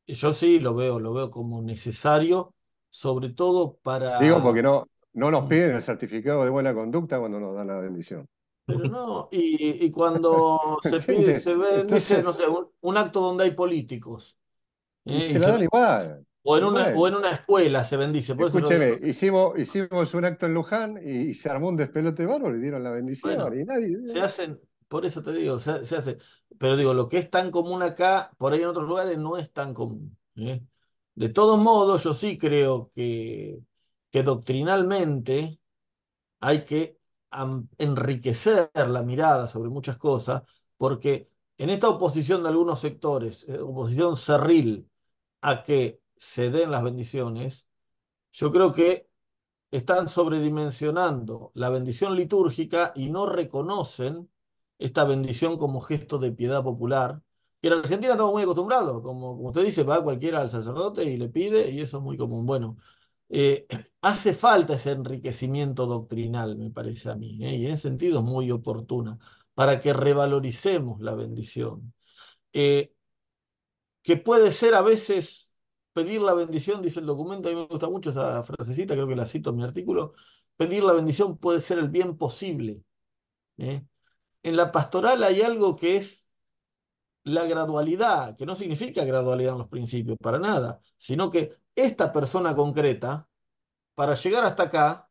[0.08, 2.56] yo sí lo veo, lo veo como necesario,
[2.90, 4.12] sobre todo para...
[4.18, 5.48] Digo porque no, no nos Mm.
[5.48, 8.26] piden el certificado de buena conducta cuando nos dan la bendición.
[8.66, 13.22] Pero no, y, y cuando se pide, se ve, dice, no sé, un, un acto
[13.22, 14.38] donde hay políticos.
[15.06, 15.28] ¿Eh?
[15.28, 16.26] se la dan igual.
[16.44, 18.36] o, en una, o en una escuela se bendice.
[18.36, 21.78] Por eso yo Escúcheme, hicimos, hicimos un acto en Luján y, y se armó un
[21.78, 23.98] despelote bárbaro y dieron la bendición Bueno, y nadie.
[24.08, 26.18] se hacen, por eso te digo, se, se hace.
[26.58, 29.52] Pero digo, lo que es tan común acá, por ahí en otros lugares no es
[29.52, 30.18] tan común.
[30.36, 30.62] ¿eh?
[31.16, 33.60] De todos modos, yo sí creo que,
[34.12, 35.60] que doctrinalmente
[36.40, 37.00] hay que
[37.78, 40.44] enriquecer la mirada sobre muchas cosas,
[40.78, 44.90] porque en esta oposición de algunos sectores, eh, oposición cerril
[45.46, 47.68] a que se den las bendiciones,
[48.34, 49.08] yo creo que
[49.72, 54.30] están sobredimensionando la bendición litúrgica y no reconocen
[54.80, 57.22] esta bendición como gesto de piedad popular,
[57.62, 61.18] que en Argentina estamos muy acostumbrados, como, como usted dice, va cualquiera al sacerdote y
[61.18, 62.46] le pide, y eso es muy común.
[62.48, 62.78] Bueno,
[63.30, 63.68] eh,
[64.02, 67.56] hace falta ese enriquecimiento doctrinal, me parece a mí, ¿eh?
[67.56, 69.20] y en sentido es muy oportuna,
[69.54, 71.94] para que revaloricemos la bendición.
[72.54, 72.95] Eh,
[74.06, 75.52] que puede ser a veces
[75.92, 79.16] pedir la bendición, dice el documento, a mí me gusta mucho esa frasecita, creo que
[79.16, 80.14] la cito en mi artículo,
[80.56, 82.84] pedir la bendición puede ser el bien posible.
[83.58, 83.84] ¿eh?
[84.44, 86.30] En la pastoral hay algo que es
[87.24, 92.56] la gradualidad, que no significa gradualidad en los principios, para nada, sino que esta persona
[92.56, 93.28] concreta,
[93.96, 95.10] para llegar hasta acá,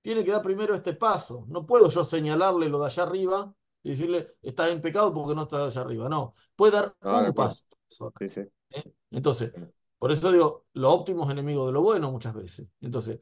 [0.00, 1.44] tiene que dar primero este paso.
[1.48, 5.42] No puedo yo señalarle lo de allá arriba y decirle, estás en pecado porque no
[5.42, 6.08] estás allá arriba.
[6.08, 7.64] No, puede dar de un paso.
[7.94, 8.12] Esta persona.
[8.18, 8.40] Sí, sí.
[8.70, 8.92] ¿eh?
[9.10, 9.52] Entonces,
[9.98, 12.66] por eso digo, lo óptimo es enemigo de lo bueno muchas veces.
[12.80, 13.20] Entonces,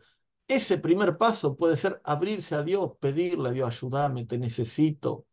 [0.49, 5.27] ese primer paso puede ser abrirse a Dios, pedirle a Dios, ayúdame, te necesito,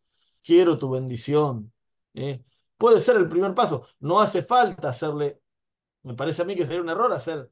[0.43, 1.73] quiero tu bendición.
[2.13, 2.43] ¿eh?
[2.78, 3.86] Puede ser el primer paso.
[3.99, 5.41] No hace falta hacerle,
[6.04, 7.52] me parece a mí que sería un error hacer,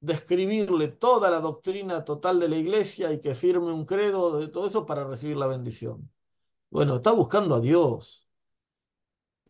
[0.00, 4.66] describirle toda la doctrina total de la iglesia y que firme un credo de todo
[4.66, 6.10] eso para recibir la bendición.
[6.70, 8.28] Bueno, está buscando a Dios.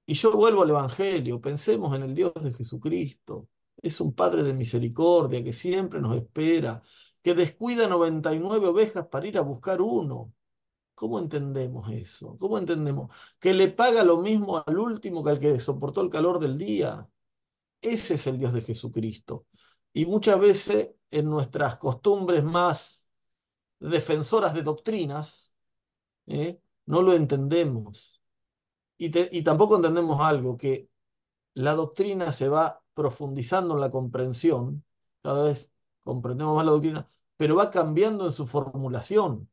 [0.07, 3.49] Y yo vuelvo al Evangelio, pensemos en el Dios de Jesucristo.
[3.77, 6.83] Es un Padre de misericordia que siempre nos espera,
[7.23, 10.33] que descuida 99 ovejas para ir a buscar uno.
[10.95, 12.37] ¿Cómo entendemos eso?
[12.39, 13.15] ¿Cómo entendemos?
[13.41, 17.09] Que le paga lo mismo al último que al que soportó el calor del día.
[17.81, 19.47] Ese es el Dios de Jesucristo.
[19.93, 23.09] Y muchas veces en nuestras costumbres más
[23.81, 25.55] defensoras de doctrinas,
[26.27, 26.61] ¿eh?
[26.87, 28.22] no lo entendemos.
[29.05, 30.89] Y, tampoco entendemos algo, que
[31.55, 34.85] la doctrina se va profundizando en la comprensión,
[35.23, 39.51] cada vez comprendemos más la doctrina, pero va cambiando en su formulación.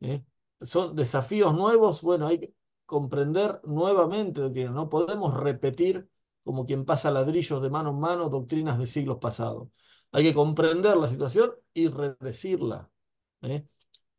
[0.00, 0.24] ¿eh?
[0.60, 2.54] Son desafíos nuevos, bueno, hay que
[2.86, 6.08] comprender nuevamente doctrinas, no podemos repetir
[6.42, 9.68] como quien pasa ladrillos de mano en mano doctrinas de siglos pasados.
[10.12, 12.90] Hay que comprender la situación y redecirla.
[13.42, 13.66] ¿eh?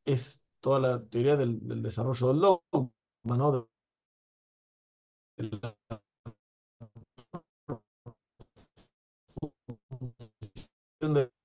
[0.05, 2.91] Es toda la teoría del, desarrollo del dogma,
[3.37, 3.70] ¿no?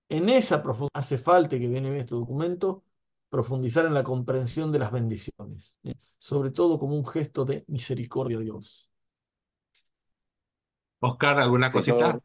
[0.09, 2.85] En esa profundidad hace falta que viene bien este documento
[3.29, 5.95] profundizar en la comprensión de las bendiciones, ¿eh?
[6.19, 8.91] sobre todo como un gesto de misericordia de Dios.
[11.01, 12.21] Oscar, ¿alguna cosita?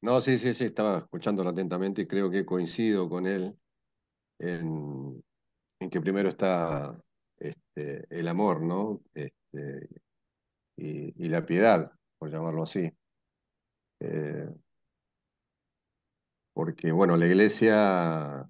[0.00, 3.56] No, sí, sí, sí, estaba escuchándolo atentamente y creo que coincido con él
[4.38, 5.22] en,
[5.90, 6.98] que primero está
[7.38, 9.00] este, el amor, ¿no?
[9.14, 9.88] Este,
[10.76, 12.90] y, la piedad, por llamarlo así.
[14.00, 14.48] Eh,
[16.52, 18.46] porque, bueno, la iglesia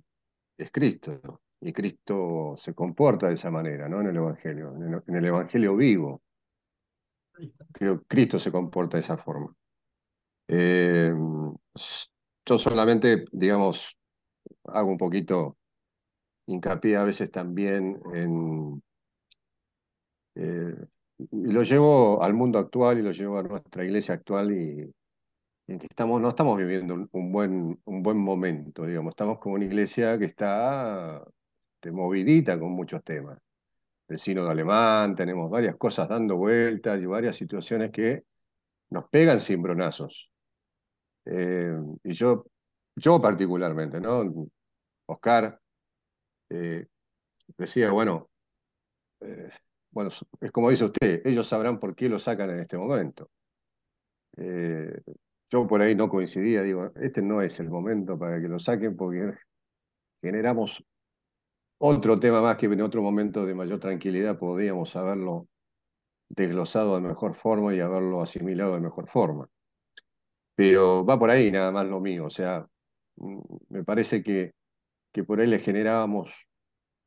[0.58, 4.00] es Cristo, y Cristo se comporta de esa manera, ¿no?
[4.00, 4.74] En el Evangelio,
[5.06, 6.22] en el, Evangelio vivo.
[7.72, 9.54] Creo que Cristo se comporta de esa forma.
[10.46, 11.12] Eh,
[12.46, 13.96] yo solamente, digamos,
[14.64, 15.56] hago un poquito
[16.46, 18.82] hincapié a veces también en...
[20.36, 20.86] Eh,
[21.30, 24.92] y lo llevo al mundo actual y lo llevo a nuestra iglesia actual y,
[25.66, 30.18] en estamos, no estamos viviendo un, buen, un buen momento, digamos, estamos como una iglesia
[30.18, 31.24] que está
[31.84, 33.38] este, movidita con muchos temas.
[34.08, 38.24] El sínodo alemán, tenemos varias cosas dando vueltas y varias situaciones que
[38.90, 40.30] nos pegan cimbronazos.
[41.26, 42.44] Eh, y yo,
[42.96, 44.48] yo particularmente, ¿no?
[45.06, 45.60] Oscar
[46.50, 46.86] eh,
[47.58, 48.30] decía, bueno,
[49.20, 49.50] eh,
[49.94, 53.30] bueno, es como dice usted, ellos sabrán por qué lo sacan en este momento.
[55.50, 58.96] yo por ahí no coincidía, digo, este no es el momento para que lo saquen
[58.96, 59.34] porque
[60.20, 60.84] generamos
[61.78, 65.48] otro tema más que en otro momento de mayor tranquilidad podríamos haberlo
[66.28, 69.48] desglosado de mejor forma y haberlo asimilado de mejor forma.
[70.56, 72.66] Pero va por ahí nada más lo mío, o sea,
[73.16, 74.52] mm, me parece que,
[75.12, 76.48] que por ahí le generábamos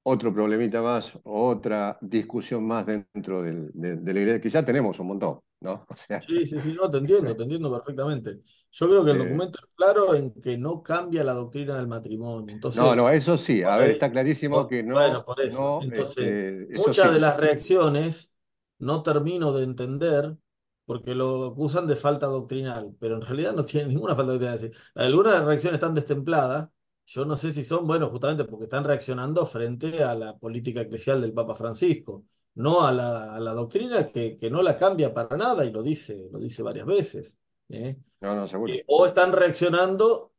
[0.09, 4.97] otro problemita más, otra discusión más dentro del, de, de, la iglesia, que ya tenemos
[4.99, 5.85] un montón, ¿no?
[5.89, 8.39] O sea, sí, sí, sí, no, te entiendo, te entiendo perfectamente.
[8.71, 11.87] Yo creo que el eh, documento es claro en que no cambia la doctrina del
[11.87, 12.55] matrimonio.
[12.55, 14.93] Entonces, no, no, eso sí, a ver, está clarísimo que no.
[14.95, 15.81] Bueno, por eso.
[15.81, 18.31] Entonces, este, muchas de las reacciones
[18.79, 20.37] no termino de entender
[20.85, 24.71] porque lo acusan de falta doctrinal, pero en realidad no tiene ninguna falta doctrinal.
[24.95, 26.69] Algunas reacciones están destempladas
[27.07, 31.21] yo no sé si son, bueno, justamente porque están reaccionando frente a la política eclesial
[31.21, 35.71] del Papa Francisco, no a la, doctrina que, que, no la cambia para nada y
[35.71, 37.37] lo dice, lo dice varias veces.
[37.69, 37.97] ¿eh?
[38.19, 38.73] No, no, seguro.
[38.73, 40.33] Eh, o están reaccionando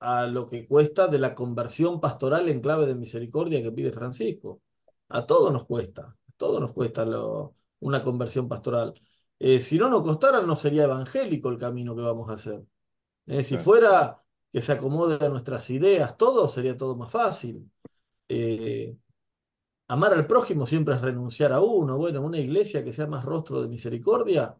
[0.00, 4.62] a lo que cuesta de la conversión pastoral en clave de misericordia que pide Francisco.
[5.10, 7.06] A todos nos cuesta, a todos nos cuesta
[7.80, 8.94] una conversión pastoral.
[9.38, 12.64] Eh, si no nos costara, no sería evangélico el camino que vamos a hacer.
[13.42, 17.70] Si fuera que se acomode a nuestras ideas, todo sería todo más fácil.
[18.28, 18.96] Eh,
[19.88, 21.96] amar al prójimo siempre es renunciar a uno.
[21.98, 24.56] Bueno, una iglesia que sea más rostro de misericordia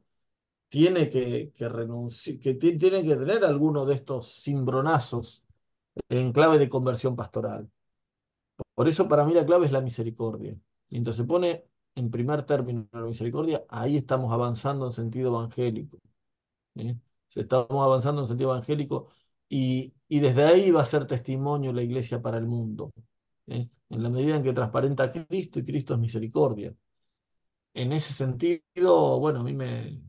[0.68, 5.44] tiene que, que, que tiene que tener alguno de estos cimbronazos
[6.08, 7.70] en clave de conversión pastoral.
[8.74, 10.58] Por eso para mí la clave es la misericordia.
[10.90, 11.64] Mientras se pone
[11.94, 15.98] en primer término la misericordia, ahí estamos avanzando en sentido evangélico.
[16.76, 16.96] ¿eh?
[17.34, 19.08] Estamos avanzando en sentido evangélico
[19.48, 22.92] y, desde ahí va a ser testimonio la iglesia para el mundo,
[23.46, 23.68] ¿eh?
[23.90, 26.74] en la medida en que transparenta a Cristo y Cristo es misericordia.
[27.74, 30.02] En ese sentido, bueno, a mí me,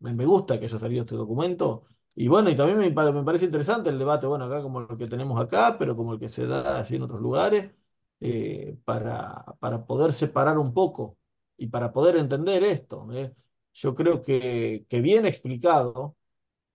[0.00, 1.84] me, gusta que haya salido este documento.
[2.14, 5.06] Y bueno, y también me, me, parece interesante el debate, bueno, acá como el que
[5.06, 7.72] tenemos acá, pero como el que se da así en otros lugares,
[8.20, 11.18] eh, para, para poder separar un poco
[11.56, 13.08] y para poder entender esto.
[13.12, 13.34] ¿eh?
[13.74, 16.16] Yo creo que, que bien explicado,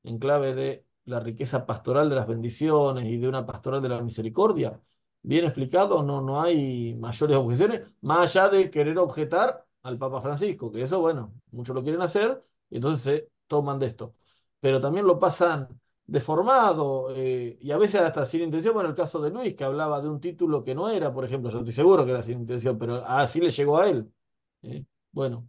[0.03, 4.01] en clave de la riqueza pastoral de las bendiciones y de una pastoral de la
[4.01, 4.81] misericordia.
[5.21, 10.71] Bien explicado, no, no hay mayores objeciones, más allá de querer objetar al Papa Francisco,
[10.71, 14.15] que eso, bueno, muchos lo quieren hacer y entonces se toman de esto.
[14.59, 15.67] Pero también lo pasan
[16.05, 20.01] deformado eh, y a veces hasta sin intención, bueno, el caso de Luis, que hablaba
[20.01, 22.77] de un título que no era, por ejemplo, yo estoy seguro que era sin intención,
[22.77, 24.11] pero así le llegó a él.
[24.63, 24.85] ¿eh?
[25.11, 25.47] bueno,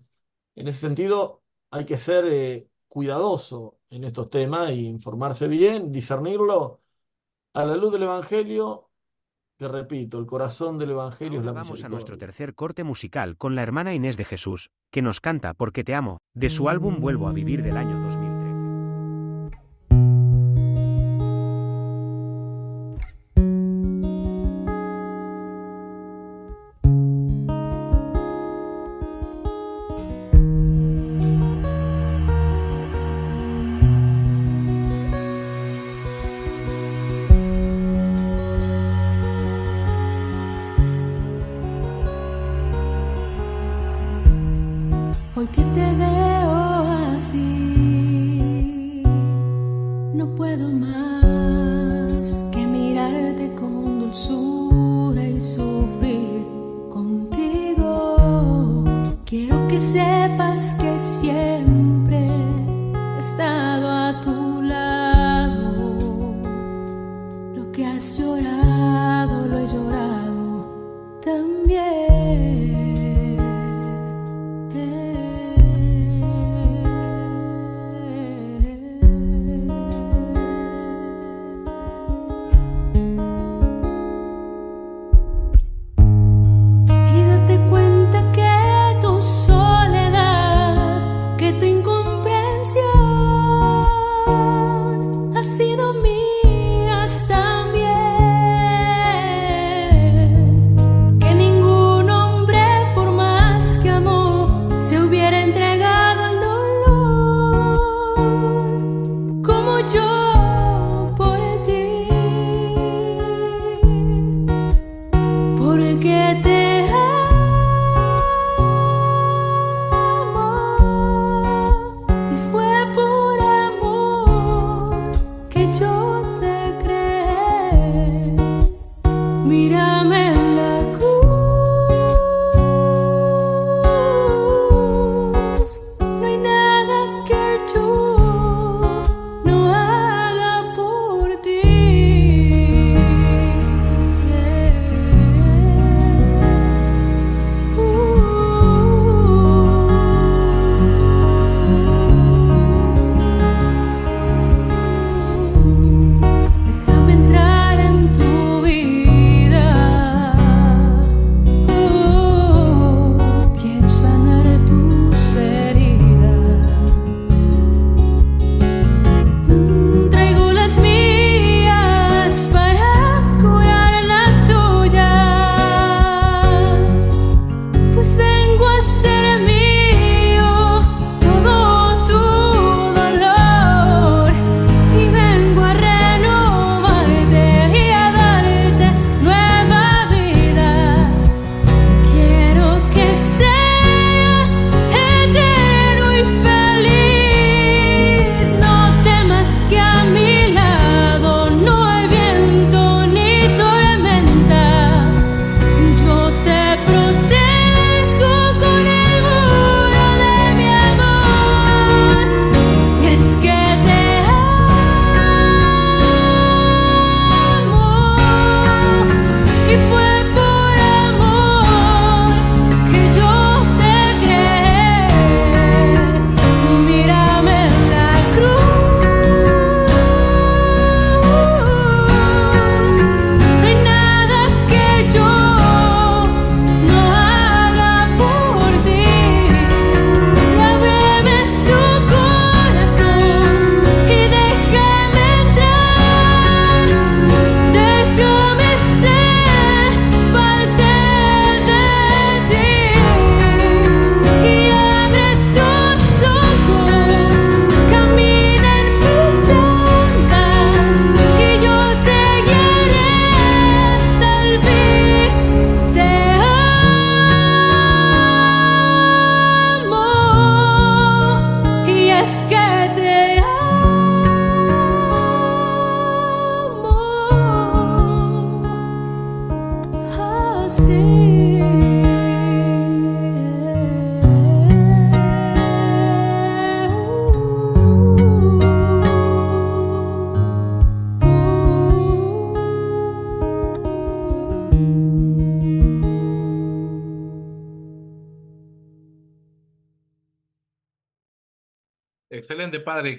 [0.54, 6.80] en ese sentido hay que ser eh, cuidadoso en estos temas e informarse bien, discernirlo
[7.54, 8.90] a la luz del Evangelio,
[9.56, 13.54] que repito, el corazón del Evangelio es la Vamos a nuestro tercer corte musical con
[13.54, 17.28] la hermana Inés de Jesús, que nos canta Porque te amo, de su álbum Vuelvo
[17.28, 18.33] a vivir del año 2000.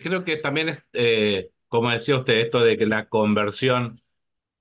[0.02, 4.02] Creo que también es, eh, como decía usted, esto de que la conversión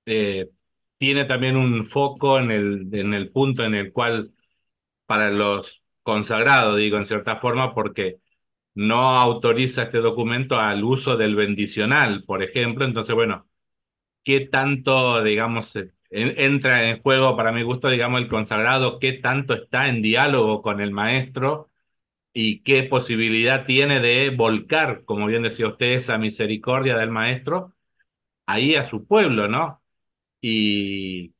[0.05, 0.49] eh,
[0.97, 4.33] tiene también un foco en el, en el punto en el cual
[5.05, 8.17] para los consagrados, digo, en cierta forma, porque
[8.75, 12.85] no autoriza este documento al uso del bendicional, por ejemplo.
[12.85, 13.47] Entonces, bueno,
[14.23, 19.53] ¿qué tanto, digamos, eh, entra en juego, para mi gusto, digamos, el consagrado, qué tanto
[19.55, 21.69] está en diálogo con el maestro?
[22.35, 27.75] y qué posibilidad tiene de volcar, como bien decía usted, esa misericordia del maestro
[28.47, 29.83] ahí a su pueblo, ¿no?
[30.41, 31.33] Y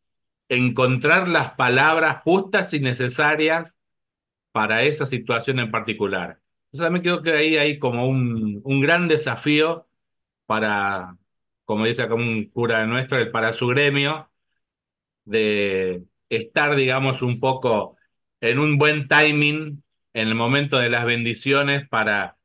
[0.49, 3.75] encontrar las palabras justas y necesarias
[4.53, 6.41] para esa situación en particular.
[6.71, 9.87] Entonces, también creo que ahí hay como un, un gran desafío
[10.47, 11.17] para,
[11.65, 14.29] como dice un cura nuestro, para su gremio,
[15.25, 17.97] de estar, digamos, un poco
[18.41, 19.83] en un buen timing
[20.15, 22.37] en el momento de las bendiciones para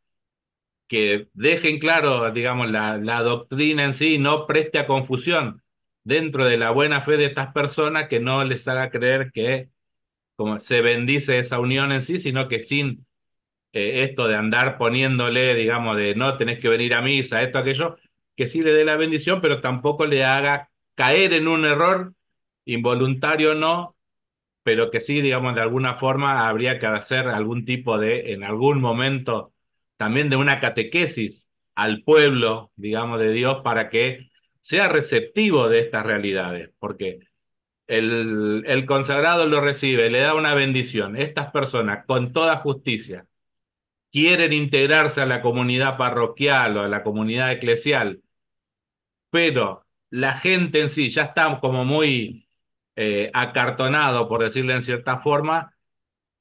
[0.88, 5.62] que dejen claro, digamos, la, la doctrina en sí, no preste a confusión
[6.04, 9.70] dentro de la buena fe de estas personas, que no les haga creer que
[10.36, 13.06] como se bendice esa unión en sí, sino que sin
[13.72, 17.98] eh, esto de andar poniéndole, digamos, de no tenés que venir a misa, esto, aquello,
[18.36, 22.14] que sí le dé la bendición, pero tampoco le haga caer en un error
[22.64, 23.96] involuntario, no,
[24.70, 28.80] pero que sí, digamos, de alguna forma habría que hacer algún tipo de, en algún
[28.80, 29.52] momento,
[29.96, 36.06] también de una catequesis al pueblo, digamos, de Dios para que sea receptivo de estas
[36.06, 37.18] realidades, porque
[37.88, 41.16] el, el consagrado lo recibe, le da una bendición.
[41.16, 43.26] Estas personas, con toda justicia,
[44.12, 48.22] quieren integrarse a la comunidad parroquial o a la comunidad eclesial,
[49.30, 52.46] pero la gente en sí ya está como muy
[52.96, 55.74] eh, acartonado, por decirlo en cierta forma,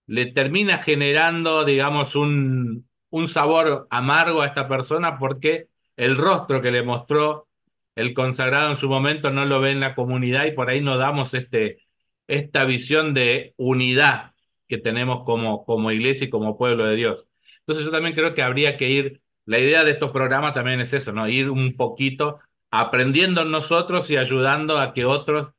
[0.08, 6.72] le termina generando, digamos, un, un sabor amargo a esta persona porque el rostro que
[6.72, 7.48] le mostró
[7.96, 10.98] el consagrado en su momento no lo ve en la comunidad y por ahí no
[10.98, 11.80] damos este,
[12.28, 14.32] esta visión de unidad
[14.68, 17.26] que tenemos como, como iglesia y como pueblo de Dios.
[17.62, 20.94] Entonces yo también creo que habría que ir, la idea de estos programas también es
[20.94, 21.28] eso, ¿no?
[21.28, 22.40] Ir un poquito
[22.72, 25.50] aprendiendo nosotros y ayudando a que otros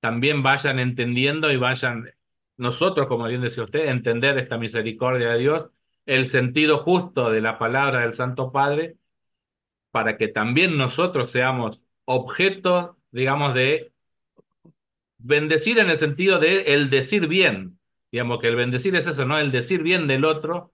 [0.00, 2.10] también vayan entendiendo y vayan,
[2.56, 5.70] nosotros, como bien decía usted, entender esta misericordia de Dios,
[6.06, 8.96] el sentido justo de la palabra del Santo Padre,
[9.90, 13.92] para que también nosotros seamos objeto, digamos, de
[15.18, 17.78] bendecir en el sentido de el decir bien.
[18.12, 19.38] Digamos que el bendecir es eso, ¿no?
[19.38, 20.72] El decir bien del otro,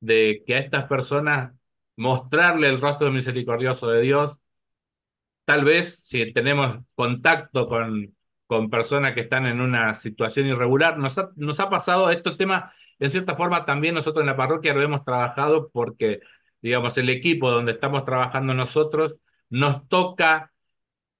[0.00, 1.54] de que a estas personas
[1.96, 4.38] mostrarle el rostro misericordioso de Dios.
[5.44, 8.14] Tal vez si tenemos contacto con,
[8.52, 12.70] con personas que están en una situación irregular, nos ha, nos ha pasado estos temas,
[12.98, 16.20] en cierta forma también nosotros en la parroquia lo hemos trabajado porque,
[16.60, 19.14] digamos, el equipo donde estamos trabajando nosotros
[19.48, 20.52] nos toca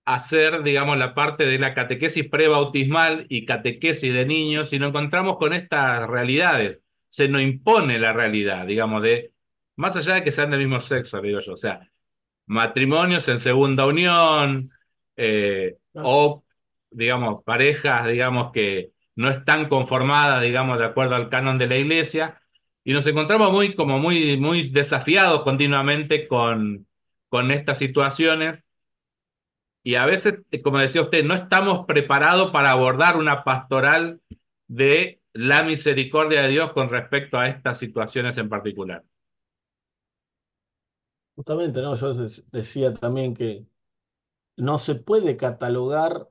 [0.04, 5.38] hacer, digamos, la parte de la catequesis prebautismal y catequesis de niños y nos encontramos
[5.38, 6.80] con estas realidades.
[7.08, 9.32] Se nos impone la realidad, digamos, de,
[9.76, 11.80] más allá de que sean del mismo sexo, digo yo, o sea,
[12.44, 14.70] matrimonios en segunda unión,
[15.16, 16.44] eh, o,
[16.92, 22.40] digamos, parejas, digamos, que no están conformadas, digamos, de acuerdo al canon de la iglesia,
[22.84, 26.86] y nos encontramos muy, como muy, muy desafiados continuamente con,
[27.28, 28.62] con estas situaciones
[29.84, 34.20] y a veces, como decía usted, no estamos preparados para abordar una pastoral
[34.68, 39.02] de la misericordia de Dios con respecto a estas situaciones en particular.
[41.34, 41.94] Justamente, ¿no?
[41.94, 42.12] Yo
[42.52, 43.66] decía también que
[44.56, 46.28] no se puede catalogar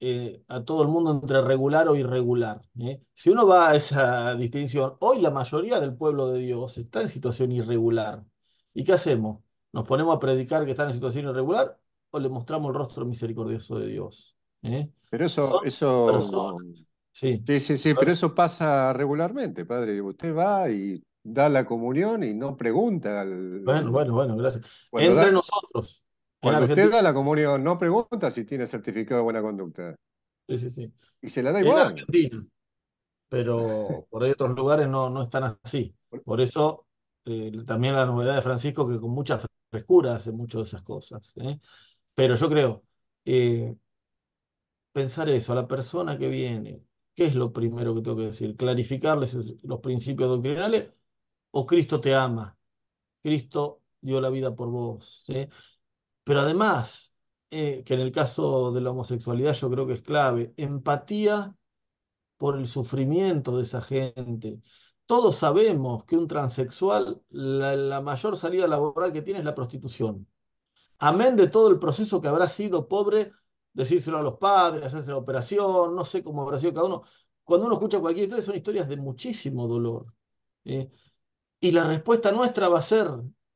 [0.00, 2.60] eh, a todo el mundo entre regular o irregular.
[2.80, 3.02] ¿eh?
[3.14, 7.08] Si uno va a esa distinción, hoy la mayoría del pueblo de Dios está en
[7.08, 8.24] situación irregular.
[8.74, 9.40] ¿Y qué hacemos?
[9.72, 11.78] ¿Nos ponemos a predicar que están en situación irregular
[12.10, 14.36] o le mostramos el rostro misericordioso de Dios?
[14.62, 14.90] ¿eh?
[15.10, 16.66] Pero eso, Son eso, personas.
[17.12, 17.42] Sí.
[17.44, 20.00] sí, sí, sí, pero eso pasa regularmente, padre.
[20.00, 24.86] Usted va y da la comunión y no pregunta al, Bueno, bueno, bueno, gracias.
[24.90, 26.04] Cuando Entre da- nosotros,
[26.40, 29.94] Cuando usted da la comunión, no pregunta si tiene certificado de buena conducta.
[30.48, 30.92] Sí, sí, sí.
[31.20, 31.88] Y se la da En igual.
[31.88, 32.46] Argentina.
[33.28, 35.94] pero por ahí otros lugares no, no están así.
[36.24, 36.86] Por eso
[37.24, 39.38] eh, también la novedad de Francisco, que con mucha
[39.70, 41.32] frescura hace mucho de esas cosas.
[41.36, 41.58] ¿eh?
[42.14, 42.84] Pero yo creo,
[43.24, 43.76] eh,
[44.92, 46.82] pensar eso, a la persona que viene,
[47.14, 48.56] ¿qué es lo primero que tengo que decir?
[48.56, 50.90] ¿Clarificarles los principios doctrinales
[51.52, 52.58] o Cristo te ama?
[53.22, 55.24] Cristo dio la vida por vos.
[55.26, 55.48] ¿sí?
[56.28, 57.14] Pero además,
[57.50, 61.56] eh, que en el caso de la homosexualidad yo creo que es clave, empatía
[62.36, 64.60] por el sufrimiento de esa gente.
[65.06, 70.28] Todos sabemos que un transexual, la, mayor salida laboral que tiene es la prostitución.
[70.98, 73.32] Amén de todo el proceso que habrá sido pobre,
[73.72, 77.02] decírselo a los padres, hacerse la operación, no sé cómo habrá sido cada uno.
[77.44, 80.12] Cuando uno escucha cualquier historia, son historias de muchísimo dolor.
[80.66, 80.90] ¿eh?
[81.60, 83.08] Y la respuesta nuestra va a ser,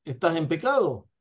[0.05, 1.12] ¿estás en pecado?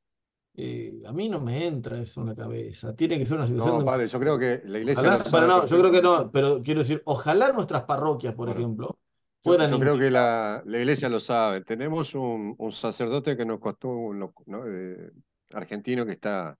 [0.53, 2.95] Eh, a mí no me entra eso en la cabeza.
[2.95, 5.23] Tiene que ser una situación No, de padre, yo creo que la iglesia Ojalá- lo
[5.31, 8.59] bueno, sabe no, yo creo que no, pero quiero decir, ojalá nuestras parroquias, por Bueno,
[8.59, 8.99] ejemplo,
[9.43, 11.61] Yo, puedan yo creo que la, la iglesia lo sabe.
[11.63, 14.23] Tenemos un, un sacerdote que nos costó, un.
[14.67, 15.11] Eh,
[15.53, 16.57] argentino que está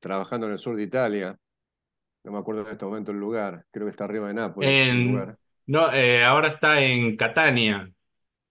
[0.00, 1.38] trabajando en el sur de Italia.
[2.24, 3.64] No me acuerdo en este momento el lugar.
[3.72, 5.38] Creo que está arriba de Nápoles el En, lugar.
[5.66, 7.90] no, eh, ahora está en Catania.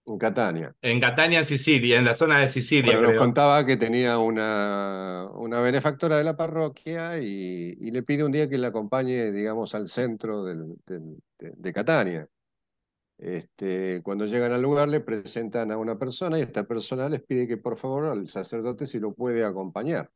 [0.06, 0.74] En Catania.
[0.82, 5.28] En Catania, en Sicilia, en la zona de Sicilia, Bueno, nos contaba que tenía una,
[5.34, 9.74] una benefactora de la parroquia y, y le pide un día que la acompañe, digamos,
[9.74, 12.28] al centro del- del- de, de Catania.
[13.16, 17.46] Este, cuando llegan al lugar le presentan a una persona y esta persona les pide
[17.46, 20.10] que por favor al sacerdote si lo puede acompañar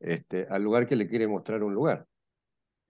[0.00, 2.04] este, al lugar que le quiere mostrar un lugar.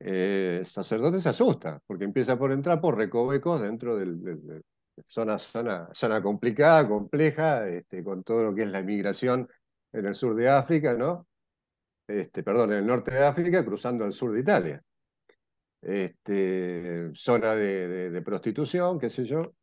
[0.01, 4.62] Eh, el sacerdote se asusta porque empieza por entrar por recovecos dentro del- del-
[5.09, 9.49] zona, zona, zona complicada, compleja, este, con todo lo que es la inmigración
[9.92, 11.26] en el sur de África, ¿no?
[12.07, 14.82] Este, perdón, en el norte de África, cruzando al sur de Italia.
[15.82, 19.55] Este, zona de, de- de prostitución, qué sé yo.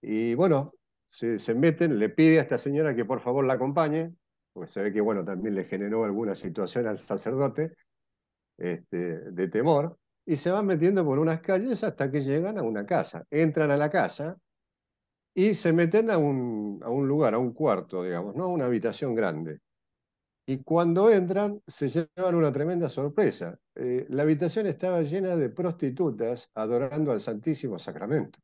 [0.00, 0.74] Y bueno,
[1.10, 4.12] se, se meten, le pide a esta señora que por favor la acompañe,
[4.52, 7.72] porque se ve que bueno, también le generó alguna situación al sacerdote
[8.58, 12.84] este, de temor, y se van metiendo por unas calles hasta que llegan a una
[12.86, 13.24] casa.
[13.30, 14.36] Entran a la casa
[15.38, 18.48] y se meten a un, a un lugar, a un cuarto, digamos, ¿no?
[18.48, 19.60] Una habitación grande.
[20.44, 23.56] Y cuando entran, se llevan una tremenda sorpresa.
[23.76, 28.40] Eh, la habitación estaba llena de prostitutas adorando al Santísimo Sacramento.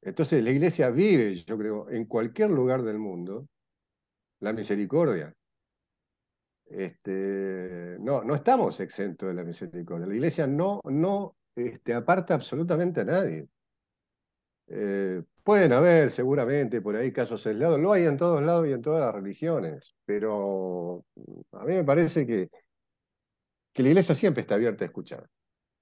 [0.00, 3.48] Entonces, la iglesia vive, yo creo, en cualquier lugar del mundo,
[4.40, 5.34] la misericordia.
[6.64, 10.06] Este, no, no estamos exentos de la misericordia.
[10.06, 13.46] La iglesia no, no este, aparta absolutamente a nadie.
[14.70, 18.82] Eh, pueden haber seguramente por ahí casos aislados, lo hay en todos lados y en
[18.82, 21.04] todas las religiones, pero
[21.52, 22.50] a mí me parece que,
[23.72, 25.28] que la iglesia siempre está abierta a escuchar,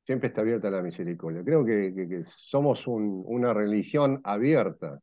[0.06, 1.44] siempre está abierta a la misericordia.
[1.44, 5.00] Creo que, somos un- una religión abierta,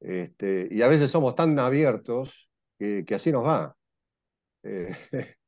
[0.00, 3.76] este, y a veces somos tan abiertos que, que así nos va.
[4.64, 4.94] Eh,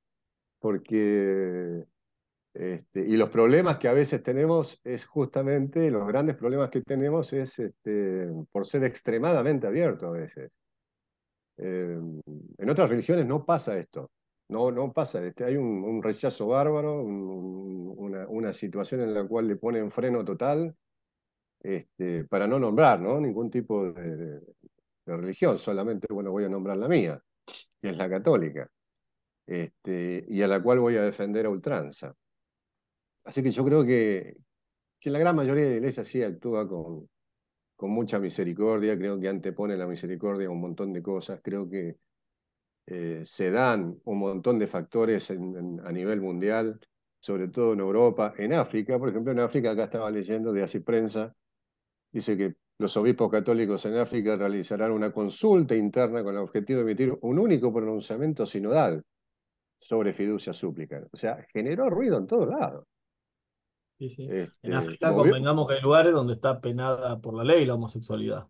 [0.60, 1.84] porque
[2.54, 7.32] Este, y los problemas que a veces tenemos es justamente, los grandes problemas que tenemos
[7.32, 10.52] es este, por ser extremadamente abiertos a veces.
[11.56, 11.98] Eh,
[12.58, 14.10] en otras religiones no pasa esto,
[14.48, 19.48] no, no pasa, este, hay un, rechazo bárbaro, un- una, una situación en la cual
[19.48, 20.74] le ponen freno total,
[21.60, 23.20] este, para no nombrar ¿no?
[23.20, 24.40] ningún tipo de
[25.06, 27.20] religión, solamente bueno, voy a nombrar la mía,
[27.80, 28.68] que es la católica,
[29.46, 32.14] este, y a la cual voy a defender a ultranza.
[33.24, 34.36] Así que yo creo que,
[35.00, 37.08] que la gran mayoría de la iglesia sí actúa con,
[37.76, 41.96] con mucha misericordia, creo que antepone la misericordia a un montón de cosas, creo que
[42.86, 46.80] eh, se dan un montón de factores a nivel mundial,
[47.20, 50.80] sobre todo en Europa, en África, por ejemplo, en África acá estaba leyendo de Así
[50.80, 51.34] Prensa,
[52.12, 56.84] dice que los obispos católicos en África realizarán una consulta interna con el objetivo de
[56.84, 59.02] emitir un único pronunciamiento sinodal
[59.78, 61.06] sobre fiducia súplica.
[61.12, 62.84] O sea, generó ruido en todos lados.
[64.04, 64.34] Sí, sí.
[64.36, 68.48] Este, En África convengamos que hay lugares donde está penada por la ley la homosexualidad.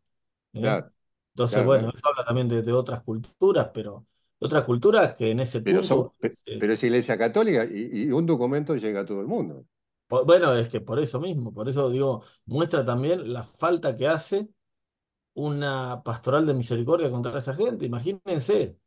[0.54, 0.60] ¿eh?
[0.60, 0.92] Claro.
[1.34, 1.94] Entonces, claro, bueno, claro.
[1.94, 4.06] eso habla también de, de otras culturas, pero
[4.40, 7.64] de otras culturas que en ese Pero, punto, son- pe- se- pero es iglesia católica
[7.70, 9.66] y, y un documento llega a todo el mundo.
[10.08, 14.48] bueno, es que por eso mismo, por eso digo, muestra también la falta que hace
[15.34, 17.86] una pastoral de misericordia contra esa gente.
[17.86, 18.78] Imagínense,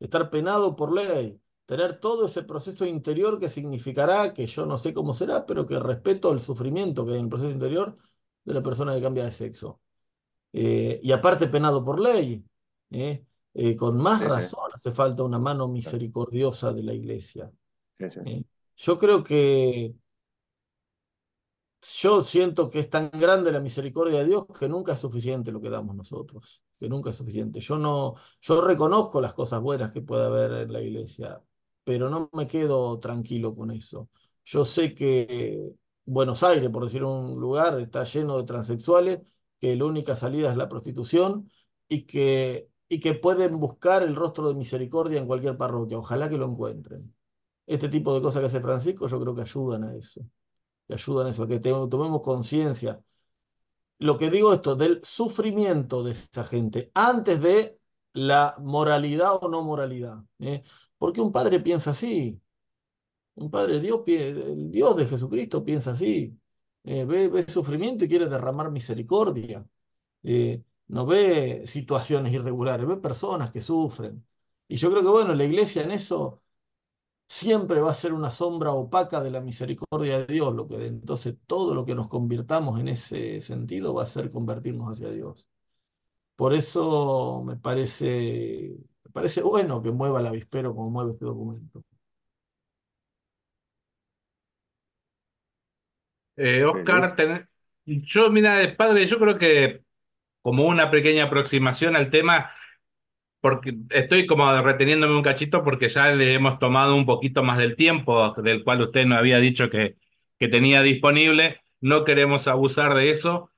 [0.00, 4.94] estar penado por ley, tener todo ese proceso interior que significará, que yo no sé
[4.94, 7.94] cómo será, pero que respeto el sufrimiento que hay en el proceso interior
[8.44, 9.80] de la persona que cambia de sexo.
[10.52, 12.44] Eh, y aparte penado por ley,
[12.90, 13.24] ¿eh?
[13.54, 14.30] Eh, con más Sí, sí.
[14.30, 17.50] razón hace falta una mano misericordiosa de la iglesia.
[18.76, 19.94] Yo creo que
[22.02, 25.60] yo siento que es tan grande la misericordia de Dios que nunca es suficiente lo
[25.60, 27.60] que damos nosotros, que nunca es suficiente.
[27.60, 31.40] Yo no, yo reconozco las cosas buenas que puede haber en la iglesia,
[31.86, 34.10] pero no me quedo tranquilo con eso.
[34.44, 35.70] Yo sé que
[36.04, 39.20] Buenos Aires, por decir un lugar, está lleno de transexuales,
[39.60, 41.50] que la única salida es la prostitución
[41.88, 45.98] y que, y que pueden buscar el rostro de misericordia en cualquier parroquia.
[45.98, 47.14] Ojalá que lo encuentren.
[47.66, 50.22] Este tipo de cosas que hace Francisco yo creo que ayudan a eso
[50.86, 53.02] que ayudan a eso, que tomemos conciencia.
[53.98, 57.75] Lo que digo esto, del sufrimiento de esa gente, antes de
[58.16, 60.24] la moralidad o no moralidad.
[60.38, 60.62] ¿eh?
[60.98, 62.40] Porque un padre piensa así,
[63.34, 66.38] un padre, Dios, el Dios de Jesucristo piensa así,
[66.84, 69.66] eh, ve, ve sufrimiento y quiere derramar misericordia,
[70.22, 74.26] eh, no ve situaciones irregulares, ve personas que sufren.
[74.68, 76.42] Y yo creo que, bueno, la iglesia en eso
[77.28, 81.36] siempre va a ser una sombra opaca de la misericordia de Dios, lo que entonces
[81.46, 85.48] todo lo que nos convirtamos en ese sentido va a ser convertirnos hacia Dios.
[86.36, 91.82] Por eso me parece, me parece bueno que mueva el avispero como mueve este documento.
[96.36, 97.48] Eh, Oscar, ten-
[97.86, 99.82] Yo, mira, padre, yo creo que
[100.42, 102.52] como una pequeña aproximación al tema,
[103.40, 107.76] porque estoy como reteniéndome un cachito porque ya le hemos tomado un poquito más del
[107.76, 109.96] tiempo del cual usted nos había dicho que,
[110.38, 111.60] que tenía disponible.
[111.80, 113.50] No queremos abusar de eso,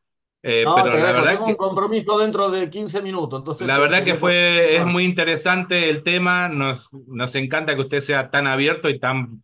[0.43, 1.23] eh, No, pero te la agradezco.
[1.23, 3.41] verdad Tengo que un compromiso dentro de 15 minutos.
[3.41, 8.03] Entonces, La verdad que fue, es muy interesante el tema, nos, nos encanta que usted
[8.03, 9.43] sea tan abierto y tan,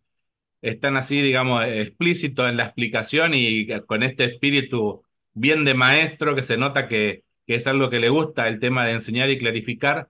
[0.61, 6.35] es tan así, digamos, explícito en la explicación y con este espíritu bien de maestro
[6.35, 9.39] que se nota que, que es algo que le gusta, el tema de enseñar y
[9.39, 10.09] clarificar.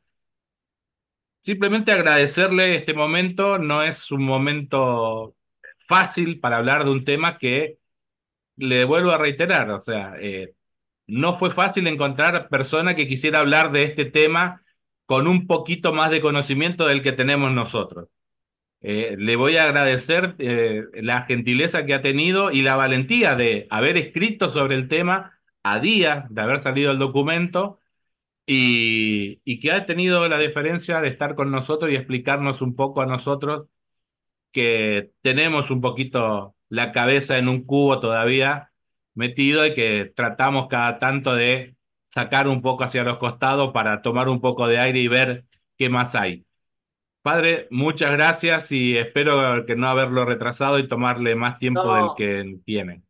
[1.41, 5.35] Simplemente agradecerle este momento, no es un momento
[5.87, 7.77] fácil para hablar de un tema que
[8.57, 10.53] le vuelvo a reiterar, o sea, eh,
[11.07, 14.61] no fue fácil encontrar persona que quisiera hablar de este tema
[15.05, 18.09] con un poquito más de conocimiento del que tenemos nosotros.
[18.81, 23.67] Eh, le voy a agradecer eh, la gentileza que ha tenido y la valentía de
[23.69, 27.79] haber escrito sobre el tema a días de haber salido el documento
[28.45, 33.01] y, y que ha tenido la deferencia de estar con nosotros y explicarnos un poco
[33.01, 33.67] a nosotros
[34.51, 38.71] que tenemos un poquito la cabeza en un cubo todavía
[39.15, 41.75] metido y que tratamos cada tanto de
[42.13, 45.45] sacar un poco hacia los costados para tomar un poco de aire y ver
[45.77, 46.45] qué más hay.
[47.21, 51.95] Padre, muchas gracias y espero que no haberlo retrasado y tomarle más tiempo No.
[51.95, 53.03] del que tiene.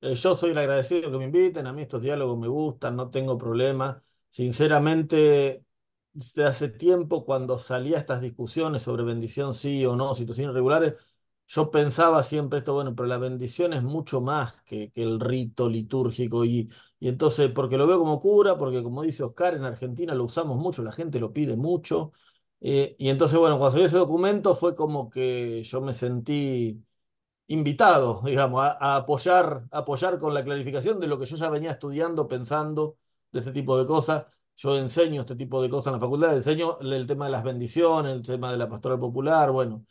[0.00, 3.10] Eh, yo soy el agradecido que me inviten, a mí estos diálogos me gustan, no
[3.10, 4.02] tengo problema.
[4.28, 5.64] Sinceramente,
[6.12, 11.13] desde hace tiempo cuando salía estas discusiones sobre bendición sí o no, situaciones irregulares,
[11.46, 15.68] yo pensaba siempre esto, bueno, pero la bendición es mucho más que, que el rito
[15.68, 20.14] litúrgico y, y entonces, porque lo veo como cura, porque como dice Oscar, en Argentina
[20.14, 22.12] lo usamos mucho, la gente lo pide mucho.
[22.60, 26.82] eh, y entonces, bueno, cuando salió ese documento fue como que yo me sentí
[27.46, 32.26] invitado, digamos, a, apoyar, apoyar con la clarificación de lo que yo ya venía estudiando,
[32.28, 32.96] pensando
[33.32, 34.26] de este tipo de cosas.
[34.56, 38.12] Yo enseño este tipo de cosas en la facultad, enseño el tema de las bendiciones,
[38.12, 39.84] el tema de la pastoral popular, bueno.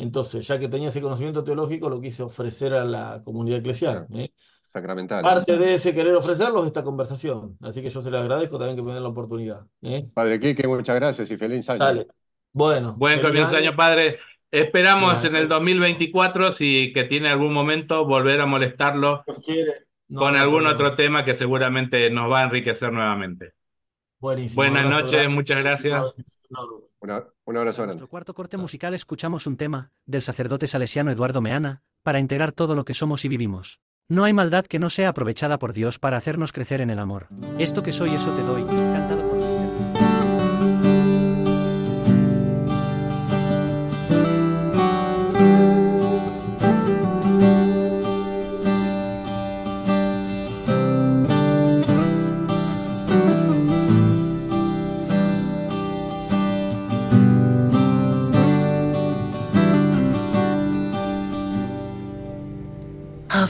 [0.00, 4.06] Entonces, ya que tenía ese conocimiento teológico, lo quise ofrecer a la comunidad eclesial.
[4.14, 4.30] ¿eh?
[4.72, 5.22] Sacramental.
[5.22, 7.58] Parte de ese querer ofrecerlos esta conversación.
[7.60, 9.66] Así que yo se les agradezco también que me den la oportunidad.
[9.82, 10.08] ¿eh?
[10.14, 11.84] Padre Quique, muchas gracias y feliz año.
[11.84, 12.06] Dale.
[12.52, 13.76] Bueno, Buen feliz comienzo año.
[13.76, 14.18] padre.
[14.50, 19.22] Esperamos en el 2024, si que tiene algún momento, volver a molestarlo
[20.08, 23.52] no con algún otro tema que seguramente nos va a enriquecer nuevamente.
[24.20, 24.56] Buenísimo.
[24.62, 25.28] Buenas noches, grande.
[25.30, 26.04] muchas gracias.
[27.00, 27.86] Una un abrazo En grande.
[27.86, 32.74] nuestro cuarto corte musical escuchamos un tema, del sacerdote salesiano Eduardo Meana, para integrar todo
[32.74, 33.80] lo que somos y vivimos.
[34.08, 37.28] No hay maldad que no sea aprovechada por Dios para hacernos crecer en el amor.
[37.58, 39.29] Esto que soy, eso te doy, cantado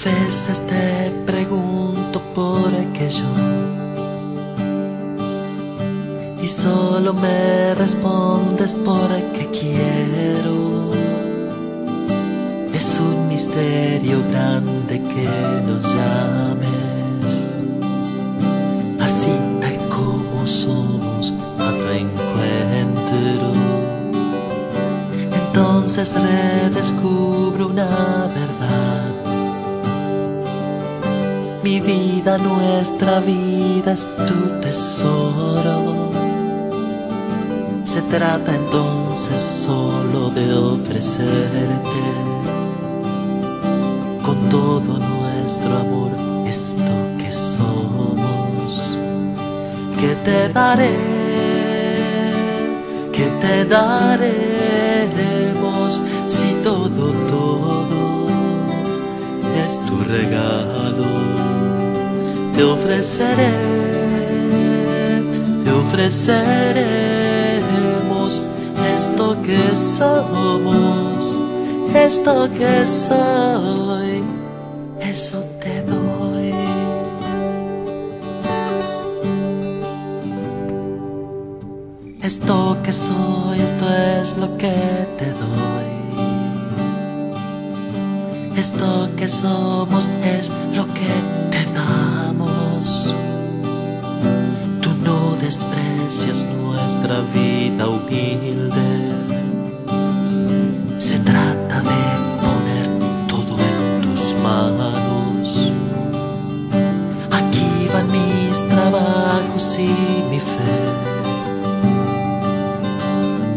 [0.05, 3.25] veces te pregunto por yo
[6.41, 10.91] y solo me respondes porque quiero.
[12.73, 15.29] Es un misterio grande que
[15.67, 17.63] nos llames
[19.01, 23.53] así tal como somos a tu encuentro.
[25.33, 28.60] Entonces redescubro una verdad.
[31.85, 36.11] Vida, nuestra vida es tu tesoro.
[37.83, 42.03] Se trata entonces solo de ofrecerte
[44.23, 46.13] con todo nuestro amor
[46.47, 48.97] esto que somos.
[49.99, 50.97] Que te daré,
[53.13, 54.41] que te daremos
[56.29, 58.29] si todo, todo
[59.57, 61.30] es tu regalo.
[62.61, 63.53] Te ofreceré,
[65.65, 68.43] te ofreceremos
[68.95, 71.33] esto que somos,
[71.95, 74.23] esto que soy,
[75.01, 76.53] eso te doy.
[82.21, 83.87] Esto que soy, esto
[84.21, 85.89] es lo que te doy.
[88.55, 91.09] Esto que somos es lo que
[91.51, 92.00] te damos.
[95.51, 98.91] Desprecias nuestra vida humilde.
[100.99, 102.03] Se trata de
[102.41, 102.87] poner
[103.27, 105.73] todo en tus manos.
[108.13, 109.93] mis trabajos y
[110.31, 110.79] mi fe,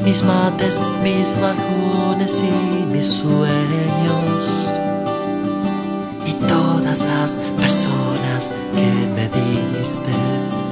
[0.04, 4.44] mis mates, mis bajones y mis sueños,
[6.26, 10.63] y todas las personas que me diste.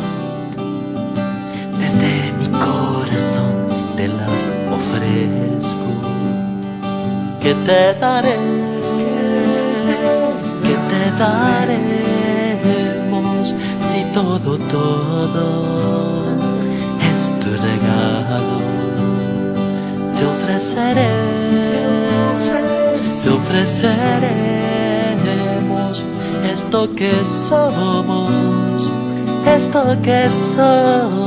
[1.94, 3.68] Desde mi corazón
[3.98, 5.92] te las ofrezco.
[7.42, 8.38] Que te daré,
[10.64, 11.84] que te daremos
[13.82, 16.24] si todo, todo
[17.12, 18.62] es tu regalo.
[20.18, 21.12] Te ofreceré,
[23.22, 26.06] te ofreceremos
[26.50, 28.94] esto que somos,
[29.46, 31.21] esto que soy,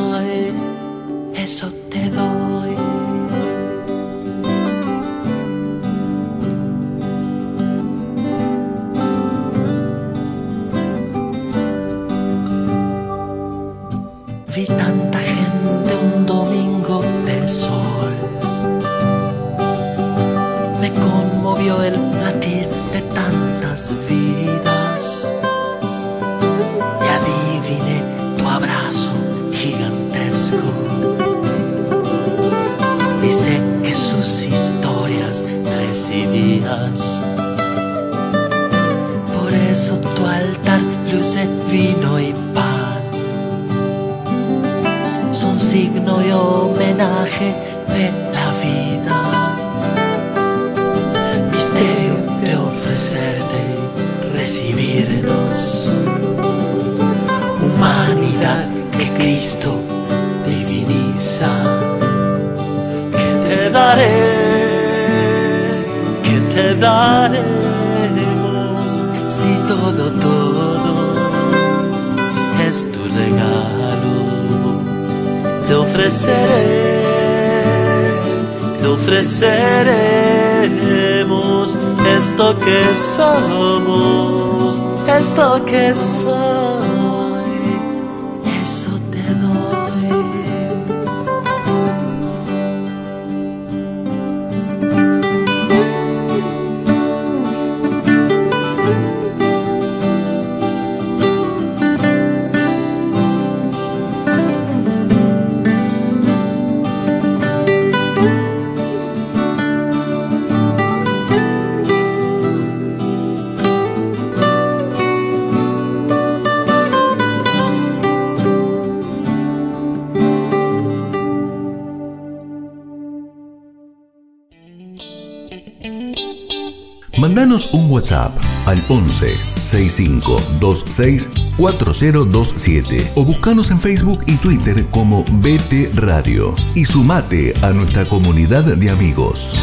[127.20, 128.36] Mandanos un WhatsApp
[128.66, 136.84] al 11 65 26 4027 o buscanos en Facebook y Twitter como BT Radio y
[136.84, 139.56] sumate a nuestra comunidad de amigos.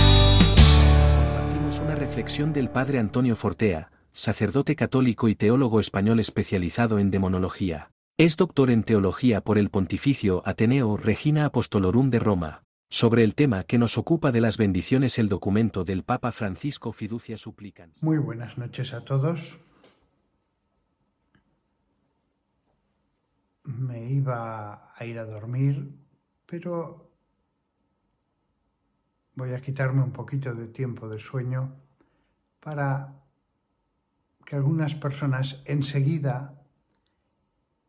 [0.55, 7.91] Compartimos una reflexión del padre Antonio Fortea, sacerdote católico y teólogo español especializado en demonología.
[8.17, 12.63] Es doctor en teología por el Pontificio Ateneo Regina Apostolorum de Roma.
[12.93, 17.37] Sobre el tema que nos ocupa de las bendiciones el documento del Papa Francisco Fiducia
[17.37, 18.03] Supplicans.
[18.03, 19.57] Muy buenas noches a todos.
[23.63, 25.89] Me iba a ir a dormir,
[26.45, 27.09] pero
[29.35, 31.73] voy a quitarme un poquito de tiempo de sueño
[32.59, 33.23] para
[34.45, 36.61] que algunas personas enseguida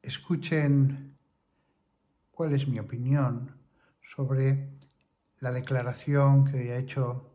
[0.01, 1.17] escuchen
[2.31, 3.57] cuál es mi opinión
[4.01, 4.81] sobre
[5.43, 7.29] la declaración que ha hecho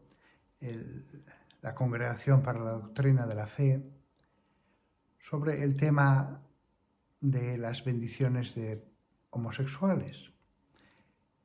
[1.61, 3.83] la Congregación para la Doctrina de la Fe
[5.19, 6.41] sobre el tema
[7.19, 8.81] de las bendiciones de
[9.31, 10.31] homosexuales.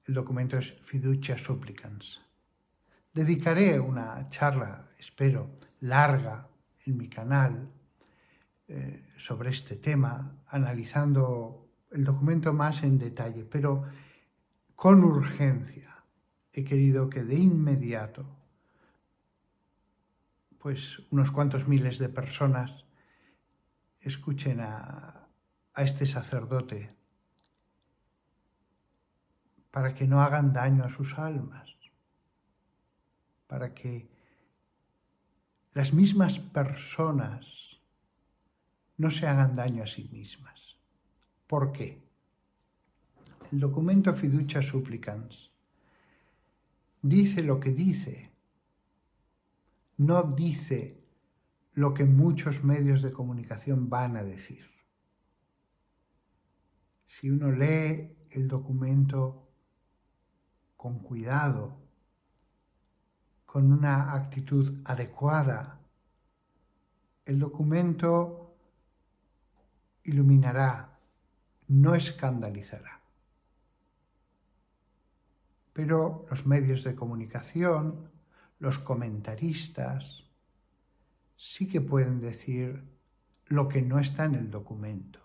[0.06, 2.20] El documento es Fiducia Supplicans.
[3.12, 6.46] Dedicaré una charla, espero, larga
[6.86, 7.68] en mi canal
[8.68, 13.84] eh, sobre este tema, analizando el documento más en detalle, pero
[14.76, 15.91] con urgencia
[16.52, 18.26] he querido que de inmediato,
[20.58, 22.84] pues unos cuantos miles de personas
[24.00, 25.18] escuchen a,
[25.76, 26.94] este sacerdote
[29.70, 31.74] para que no hagan daño a sus almas,
[33.46, 34.06] para que
[35.72, 37.46] las mismas personas
[38.98, 40.76] no se hagan daño a sí mismas.
[41.46, 42.02] ¿Por qué?
[43.50, 45.51] El documento Fiducia Supplicans
[47.02, 48.30] dice lo que dice,
[49.98, 51.02] no dice
[51.74, 54.70] lo que muchos medios de comunicación van a decir.
[57.04, 59.50] si uno lee el documento
[60.78, 61.76] con cuidado,
[63.44, 65.78] con una actitud adecuada,
[67.26, 68.56] el documento
[70.04, 70.98] iluminará,
[71.68, 73.01] no escandalizará.
[75.72, 78.10] Pero los medios de comunicación,
[78.58, 80.24] los comentaristas,
[81.36, 82.84] sí que pueden decir
[83.46, 85.20] lo que no está en el documento.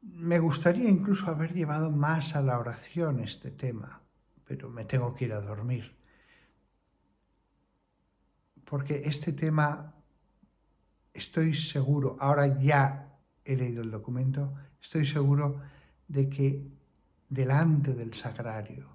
[0.00, 4.00] Me gustaría incluso haber llevado más a la oración este tema,
[4.44, 5.96] pero me tengo que ir a dormir.
[8.64, 9.94] Porque este tema,
[11.18, 15.60] estoy seguro, ahora ya he leído el documento, estoy seguro
[16.06, 16.66] de que
[17.28, 18.88] delante del sagrario,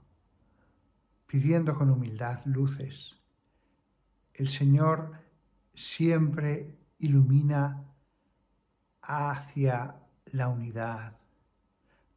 [1.28, 3.16] pidiendo con humildad luces,
[4.34, 5.12] el Señor
[5.76, 7.84] siempre ilumina
[9.02, 9.96] hacia
[10.28, 11.18] la unidad,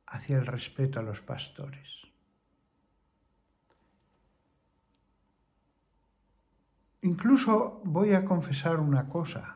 [0.06, 2.06] hacia el respeto a los pastores.
[7.02, 9.55] Incluso voy a confesar una cosa.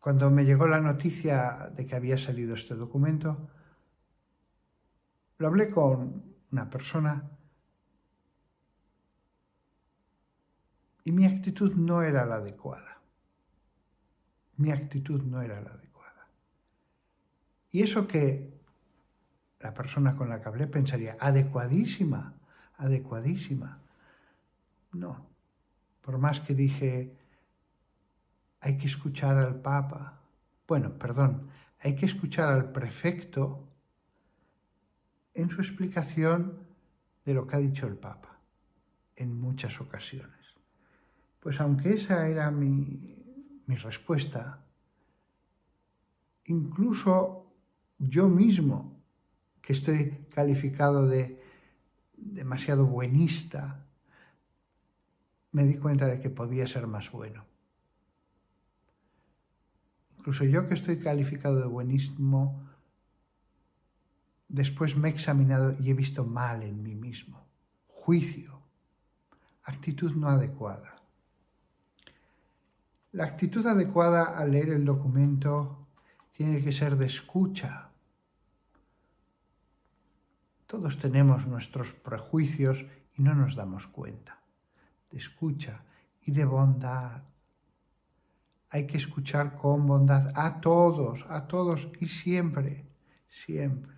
[0.00, 3.50] Cuando me llegó la noticia de que había salido este documento,
[5.38, 7.22] lo hablé con una persona
[11.04, 12.98] y mi actitud no era la adecuada.
[14.56, 16.26] Mi actitud no era la adecuada.
[17.70, 18.58] Y eso que
[19.60, 22.34] la persona con la que hablé pensaría, adecuadísima,
[22.76, 23.80] adecuadísima.
[24.92, 25.26] No,
[26.02, 27.17] por más que dije,
[28.60, 30.20] hay que escuchar al Papa,
[30.66, 31.48] bueno, perdón,
[31.80, 33.68] hay que escuchar al prefecto
[35.34, 36.58] en su explicación
[37.24, 38.38] de lo que ha dicho el Papa
[39.16, 40.54] en muchas ocasiones.
[41.40, 44.64] Pues aunque esa era mi, mi respuesta,
[46.44, 47.52] incluso
[47.98, 48.96] yo mismo,
[49.62, 51.42] que estoy calificado de
[52.16, 53.84] demasiado buenista,
[55.52, 57.47] me di cuenta de que podía ser más bueno.
[60.18, 62.68] Incluso yo que estoy calificado de buenismo,
[64.48, 67.46] después me he examinado y he visto mal en mí mismo.
[67.86, 68.60] Juicio,
[69.64, 70.96] actitud no adecuada.
[73.12, 75.86] La actitud adecuada al leer el documento
[76.32, 77.88] tiene que ser de escucha.
[80.66, 82.84] Todos tenemos nuestros prejuicios
[83.16, 84.40] y no nos damos cuenta.
[85.10, 85.80] De escucha
[86.22, 87.22] y de bondad.
[88.70, 92.84] Hay que escuchar con bondad a todos, a todos y siempre,
[93.28, 93.96] siempre.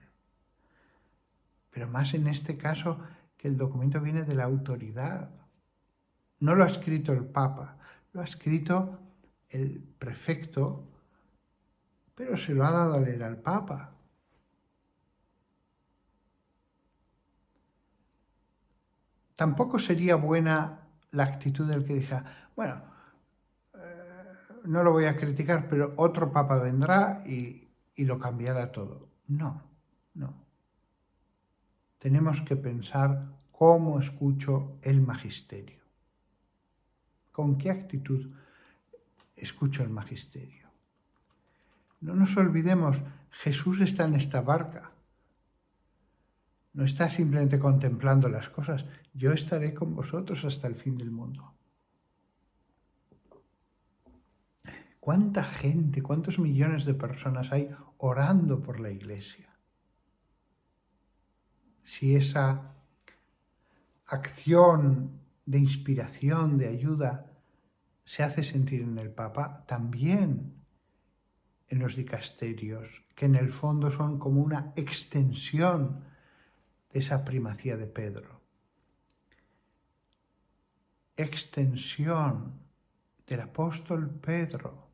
[1.71, 3.01] Pero más en este caso
[3.37, 5.31] que el documento viene de la autoridad.
[6.41, 7.77] No lo ha escrito el Papa,
[8.13, 8.99] lo ha escrito
[9.49, 10.85] el prefecto,
[12.15, 13.93] pero se lo ha dado a leer al Papa.
[19.35, 20.81] Tampoco sería buena
[21.13, 22.90] la actitud del que diga, bueno,
[24.65, 29.09] no lo voy a criticar, pero otro Papa vendrá y, y lo cambiará todo.
[29.29, 29.63] No,
[30.15, 30.35] no.
[31.99, 35.81] Tenemos que pensar cómo escucho el magisterio.
[37.33, 38.31] ¿Con qué actitud
[39.37, 40.69] escucho el magisterio?
[42.01, 44.91] No nos olvidemos, Jesús está en esta barca.
[46.73, 48.85] No está simplemente contemplando las cosas.
[49.13, 51.53] Yo estaré con vosotros hasta el fin del mundo.
[55.01, 59.49] ¿Cuánta gente, cuántos millones de personas hay orando por la iglesia?
[61.83, 62.75] Si esa
[64.05, 67.33] acción de inspiración, de ayuda,
[68.05, 70.55] se hace sentir en el Papa, también
[71.69, 76.05] en los dicasterios, que en el fondo son como una extensión
[76.93, 78.41] de esa primacía de Pedro.
[81.17, 82.61] Extensión
[83.27, 84.90] del apóstol Pedro,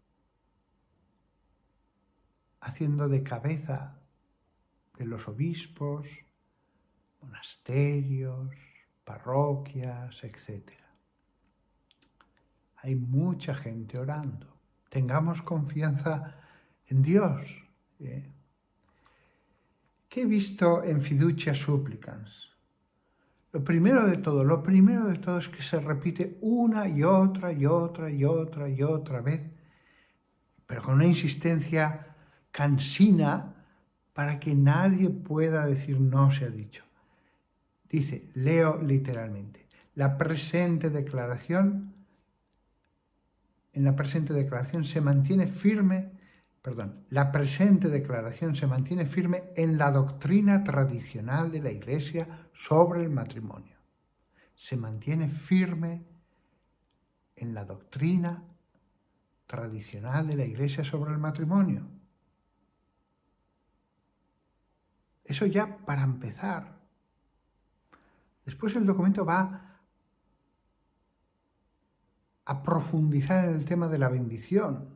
[2.60, 3.98] haciendo de cabeza
[4.98, 6.08] de los obispos,
[7.20, 8.54] monasterios,
[9.04, 10.70] parroquias, etc.
[12.76, 14.56] Hay mucha gente orando.
[14.88, 16.36] Tengamos confianza
[16.86, 17.46] en Dios.
[18.00, 18.30] ¿eh?
[20.08, 22.56] ¿Qué he visto en Fiducia Supplicans?
[23.52, 27.52] Lo primero de todo, lo primero de todo es que se repite una y otra
[27.52, 29.42] y otra y otra y otra vez,
[30.66, 32.05] pero con una insistencia
[32.56, 33.54] cansina
[34.14, 36.84] para que nadie pueda decir no se ha dicho.
[37.90, 41.94] Dice, leo literalmente, La presente declaración,
[43.74, 46.12] en la presente declaración se mantiene firme,
[46.62, 53.02] perdón, la presente declaración se mantiene firme en la doctrina tradicional de la Iglesia sobre
[53.02, 53.76] el matrimonio.
[54.54, 56.04] Se mantiene firme
[57.36, 58.42] en la doctrina
[59.46, 61.95] tradicional de la Iglesia sobre el matrimonio.
[65.26, 66.76] Eso ya para empezar.
[68.44, 69.80] Después el documento va
[72.44, 74.88] a profundizar en el tema de la bendición.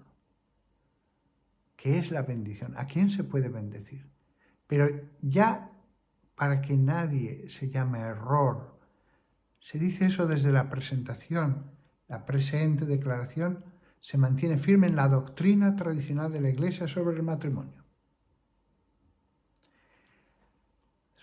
[1.77, 2.77] ¿Qué es la bendición?
[2.77, 4.07] ¿A quién se puede bendecir?
[4.67, 4.89] Pero
[5.21, 5.73] ya
[6.37, 8.79] para que nadie se llame error,
[9.59, 11.71] se dice eso desde la presentación,
[12.09, 13.65] la presente declaración
[14.01, 17.80] se mantiene firme en la doctrina tradicional de la Iglesia sobre el matrimonio.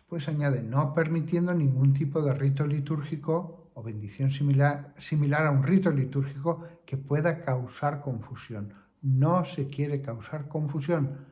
[0.08, 5.64] Después añade, no permitiendo ningún tipo de rito litúrgico o bendición similar, similar a un
[5.64, 8.74] rito litúrgico que pueda causar confusión.
[9.01, 11.26] No se quiere causar confusión.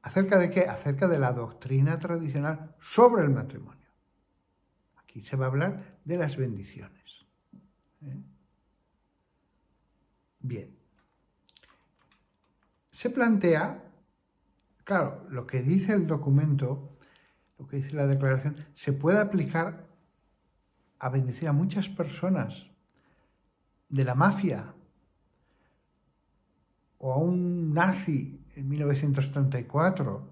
[0.00, 0.62] ¿Acerca de qué?
[0.62, 3.86] Acerca de la doctrina tradicional sobre el matrimonio.
[4.96, 7.26] Aquí se va a hablar de las bendiciones.
[8.00, 8.22] ¿eh?
[10.38, 10.74] Bien.
[12.90, 13.84] Se plantea,
[14.82, 16.96] claro, lo que dice el documento,
[17.60, 19.86] lo que dice la declaración, se puede aplicar
[20.98, 22.66] a bendecir a muchas personas
[23.90, 24.72] de la mafia
[26.98, 30.28] o a un nazi en 1934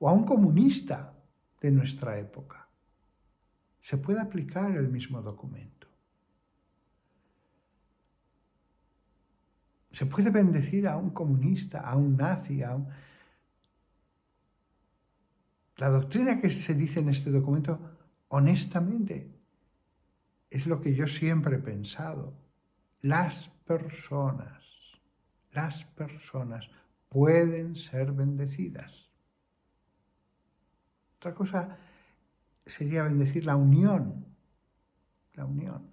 [0.00, 1.14] o a un comunista
[1.62, 2.68] de nuestra época.
[3.80, 5.86] Se puede aplicar el mismo documento.
[9.92, 12.88] Se puede bendecir a un comunista, a un nazi, a un...
[15.80, 17.80] La doctrina que se dice en este documento,
[18.28, 19.34] honestamente,
[20.50, 22.34] es lo que yo siempre he pensado.
[23.00, 24.62] Las personas,
[25.52, 26.68] las personas
[27.08, 29.08] pueden ser bendecidas.
[31.16, 31.78] Otra cosa
[32.66, 34.26] sería bendecir la unión,
[35.32, 35.90] la unión.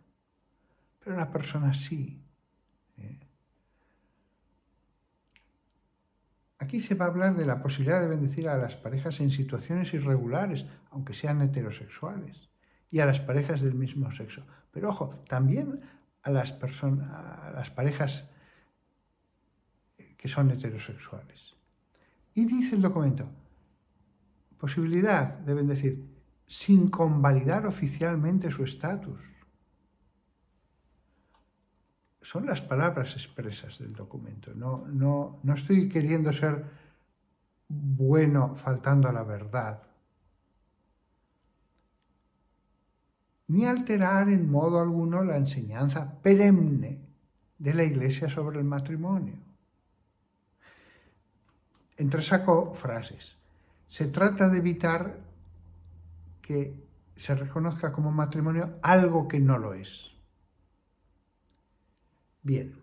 [0.99, 2.21] Pero la persona sí.
[2.97, 3.19] ¿eh?
[6.67, 9.93] Aquí se va a hablar de la posibilidad de bendecir a las parejas en situaciones
[9.93, 12.49] irregulares, aunque sean heterosexuales,
[12.91, 14.45] y a las parejas del mismo sexo.
[14.73, 15.79] Pero ojo, también
[16.23, 18.25] a las, parejas
[20.17, 21.55] que son heterosexuales.
[22.33, 23.29] Y dice el documento,
[24.57, 26.03] posibilidad de bendecir
[26.47, 29.21] sin convalidar oficialmente su estatus.
[32.27, 34.51] Son las palabras expresas del documento.
[34.53, 36.61] No, no, no estoy queriendo ser
[37.69, 39.81] bueno faltando a la verdad.
[43.47, 46.99] Ni alterar en modo alguno la enseñanza perenne
[47.57, 49.35] de la Iglesia sobre el matrimonio.
[51.95, 53.37] Entresaco frases.
[53.87, 55.17] Se trata de evitar
[56.41, 56.73] que
[57.15, 60.16] se reconozca como matrimonio algo que no lo es.
[62.47, 62.73] Bien.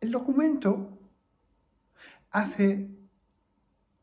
[0.00, 0.98] El documento
[2.32, 2.90] hace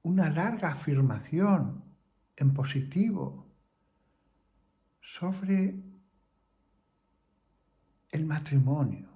[0.03, 1.83] una larga afirmación
[2.37, 3.45] en positivo
[5.01, 5.75] sobre
[8.09, 9.09] el matrimonio.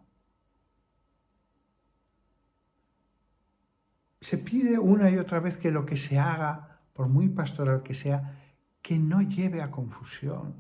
[4.20, 7.94] Se pide una y otra vez que lo que se haga, por muy pastoral que
[7.94, 8.42] sea,
[8.86, 10.54] que no lleve a confusión.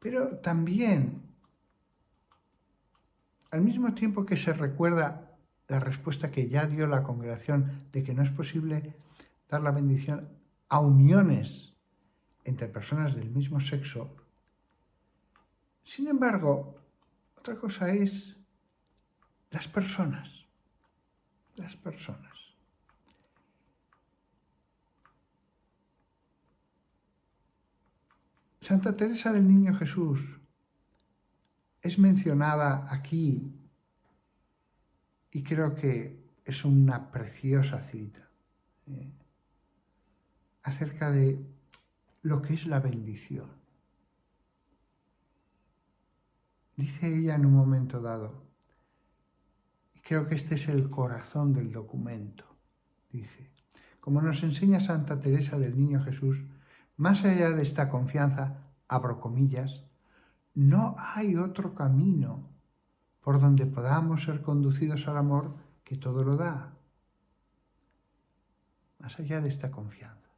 [0.00, 1.20] Pero también,
[3.50, 5.36] al mismo tiempo que se recuerda
[5.68, 8.94] la respuesta que ya dio la congregación de que no es posible
[9.46, 10.26] dar la bendición
[10.70, 11.74] a uniones
[12.44, 14.10] entre personas del mismo sexo,
[15.82, 16.80] sin embargo,
[17.36, 18.38] otra cosa es
[19.50, 20.46] las personas,
[21.56, 22.33] las personas.
[28.64, 30.40] Santa Teresa del Niño Jesús
[31.82, 33.52] es mencionada aquí
[35.30, 38.26] y creo que es una preciosa cita
[38.86, 39.12] ¿eh?
[40.62, 41.44] acerca de
[42.22, 43.50] lo que es la bendición.
[46.74, 48.44] Dice ella en un momento dado,
[49.94, 52.46] y creo que este es el corazón del documento,
[53.12, 53.50] dice,
[54.00, 56.42] como nos enseña Santa Teresa del Niño Jesús,
[56.96, 58.58] más allá de esta confianza,
[58.88, 59.84] abro comillas,
[60.54, 62.48] no hay otro camino
[63.20, 66.70] por donde podamos ser conducidos al amor que todo lo da.
[69.00, 70.30] más allá de esta confianza.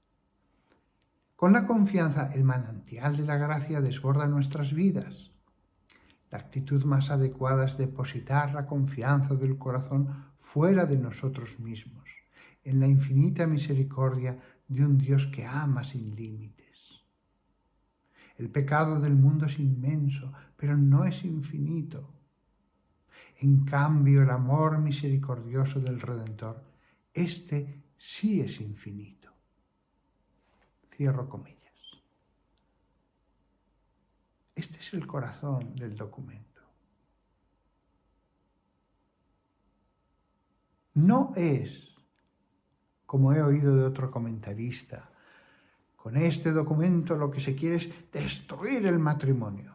[1.37, 5.31] Con la confianza, el manantial de la gracia desborda nuestras vidas.
[6.31, 10.09] La actitud más adecuada es depositar la confianza del corazón
[10.41, 12.09] fuera de nosotros mismos,
[12.65, 14.39] en la infinita misericordia
[14.69, 17.05] de un Dios que ama sin límites.
[18.39, 22.13] El pecado del mundo es inmenso, pero no es infinito.
[23.39, 26.63] En cambio, el amor misericordioso del Redentor,
[27.13, 29.31] este sí es infinito.
[30.95, 31.57] Cierro comillas.
[34.55, 36.63] Este es el corazón del documento.
[40.95, 41.95] No es,
[43.17, 45.09] como he oído de otro comentarista,
[45.97, 49.75] con este documento lo que se quiere es destruir el matrimonio.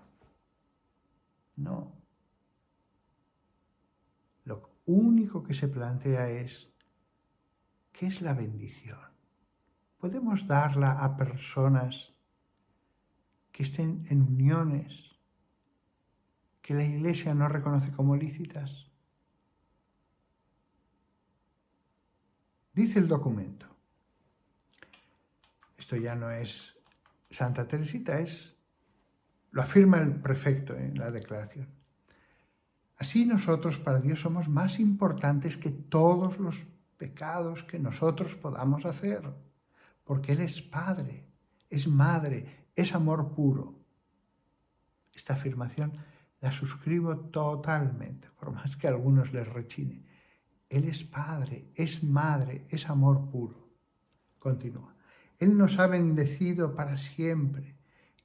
[1.56, 1.92] No.
[4.46, 6.70] Lo único que se plantea es,
[7.92, 9.00] ¿qué es la bendición?
[9.98, 12.14] Podemos darla a personas
[13.52, 15.16] que estén en uniones
[16.62, 18.91] que la Iglesia no reconoce como lícitas.
[22.82, 23.68] Dice el documento,
[25.78, 26.76] esto ya no es
[27.30, 28.58] Santa Teresita, es
[29.52, 31.68] lo afirma el prefecto en la declaración.
[32.98, 36.66] Así nosotros para Dios somos más importantes que todos los
[36.98, 39.32] pecados que nosotros podamos hacer,
[40.04, 41.24] porque Él es Padre,
[41.70, 43.76] es Madre, es amor puro.
[45.14, 45.94] Esta afirmación
[46.40, 50.02] la suscribo totalmente, por más que a algunos les rechine.
[50.72, 53.68] Él es Padre, es Madre, es amor puro.
[54.40, 54.96] Continúa.
[55.38, 57.76] Él nos ha bendecido para siempre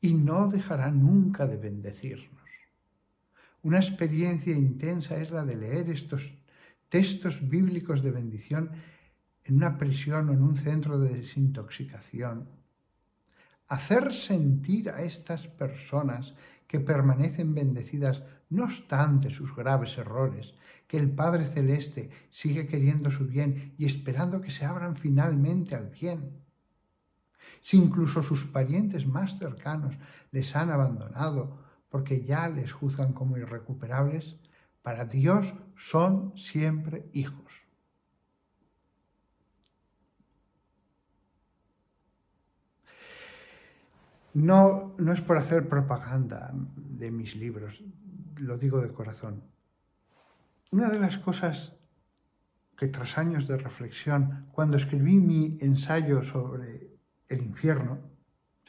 [0.01, 2.31] y no dejará nunca de bendecirnos.
[3.65, 6.35] Una experiencia intensa es la de leer estos
[6.89, 8.71] textos bíblicos de bendición
[9.43, 12.49] en una prisión o en un centro de desintoxicación.
[13.67, 16.33] Hacer sentir a estas personas
[16.69, 20.55] que permanecen bendecidas no obstante sus graves errores,
[20.87, 25.89] que el Padre Celeste sigue queriendo su bien y esperando que se abran finalmente al
[25.89, 26.47] bien
[27.67, 29.99] si incluso sus parientes más cercanos
[30.31, 31.59] les han abandonado
[31.89, 34.37] porque ya les juzgan como irrecuperables,
[34.83, 37.53] para Dios son siempre hijos.
[44.35, 47.83] No, no es por hacer propaganda de mis libros,
[48.37, 49.43] lo digo de corazón.
[50.71, 51.77] Una de las cosas
[52.77, 56.91] que tras años de reflexión, cuando escribí mi ensayo sobre
[57.29, 57.99] el infierno,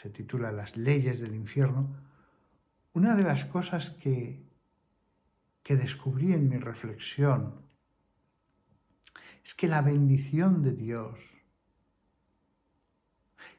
[0.02, 1.96] se titula Las leyes del infierno,
[2.94, 4.44] una de las cosas que,
[5.64, 7.68] que descubrí en mi reflexión
[9.44, 11.20] es que la bendición de Dios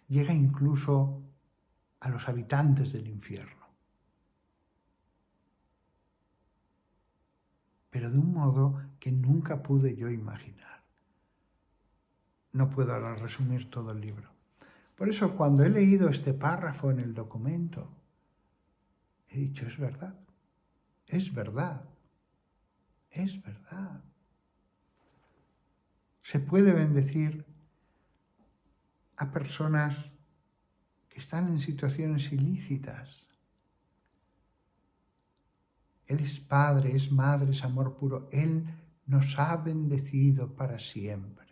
[0.08, 1.22] llega incluso
[2.00, 3.57] a los habitantes del infierno,
[7.98, 10.84] pero de un modo que nunca pude yo imaginar.
[12.52, 14.30] No puedo ahora resumir todo el libro.
[14.94, 17.90] Por eso cuando he leído este párrafo en el documento,
[19.30, 20.14] he dicho, es verdad,
[21.08, 21.86] es verdad,
[23.10, 24.00] es verdad.
[26.20, 27.44] Se puede bendecir
[29.16, 30.12] a personas
[31.08, 33.27] que están en situaciones ilícitas.
[36.08, 38.28] Él es Padre, es Madre, es amor puro.
[38.32, 38.66] Él
[39.06, 41.48] nos ha bendecido para siempre.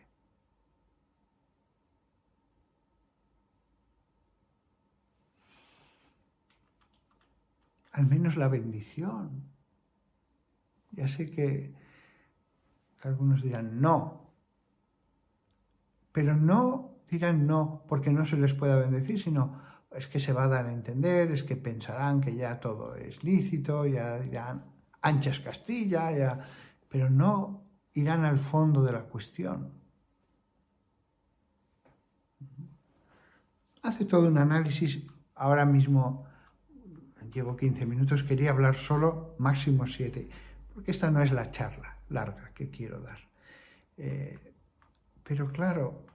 [7.97, 9.43] al menos la bendición.
[10.93, 11.75] Ya sé que
[13.03, 14.33] algunos dirán no,
[16.13, 19.63] pero no dirán no porque no se les pueda bendecir, sino
[19.97, 23.23] es que se va a dar a entender, es que pensarán que ya todo es
[23.25, 24.65] lícito, ya dirán
[25.03, 26.41] anchas Castilla, ya,
[26.89, 27.63] pero no
[27.95, 29.73] irán al fondo de la cuestión.
[33.83, 36.27] Hace todo un análisis ahora mismo
[37.33, 40.29] llevo 15 minutos, quería hablar solo máximo 7,
[40.73, 43.19] porque esta no es la charla larga que quiero dar.
[43.99, 44.39] Eh,
[45.23, 46.07] pero claro,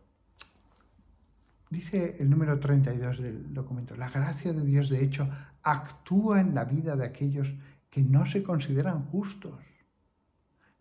[1.72, 5.30] dice el número 32 del documento, la gracia de Dios de hecho
[5.64, 7.54] actúa en la vida de aquellos
[7.90, 9.58] que no se consideran justos,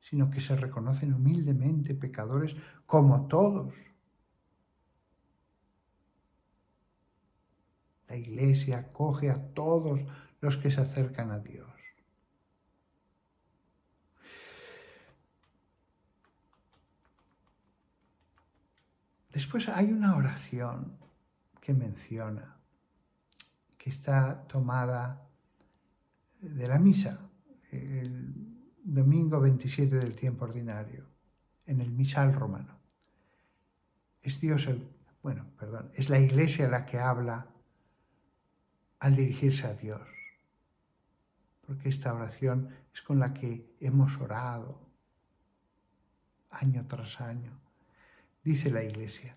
[0.01, 2.57] sino que se reconocen humildemente pecadores
[2.87, 3.73] como todos.
[8.09, 10.07] La iglesia acoge a todos
[10.41, 11.69] los que se acercan a Dios.
[19.41, 20.99] Después hay una oración
[21.62, 22.59] que menciona,
[23.79, 25.27] que está tomada
[26.43, 27.19] de la misa,
[27.71, 28.35] el
[28.85, 31.07] domingo 27 del tiempo ordinario,
[31.65, 32.77] en el misal romano.
[34.21, 34.87] Es Dios el,
[35.23, 37.47] bueno, perdón, es la iglesia la que habla
[38.99, 40.07] al dirigirse a Dios.
[41.67, 44.79] Porque esta oración es con la que hemos orado
[46.51, 47.60] año tras año.
[48.43, 49.37] Dice la iglesia,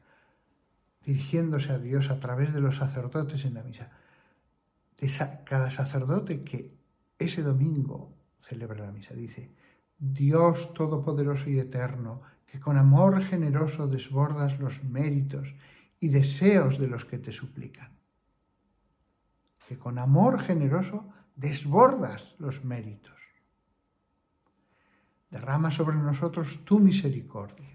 [1.03, 3.91] dirigiéndose a Dios a través de los sacerdotes en la misa.
[5.43, 6.71] Cada sacerdote que
[7.19, 9.51] ese domingo celebra la misa dice,
[9.97, 15.53] Dios Todopoderoso y Eterno, que con amor generoso desbordas los méritos
[15.99, 17.91] y deseos de los que te suplican.
[19.67, 21.05] Que con amor generoso
[21.35, 23.17] desbordas los méritos.
[25.31, 27.72] Derrama sobre nosotros tu misericordia,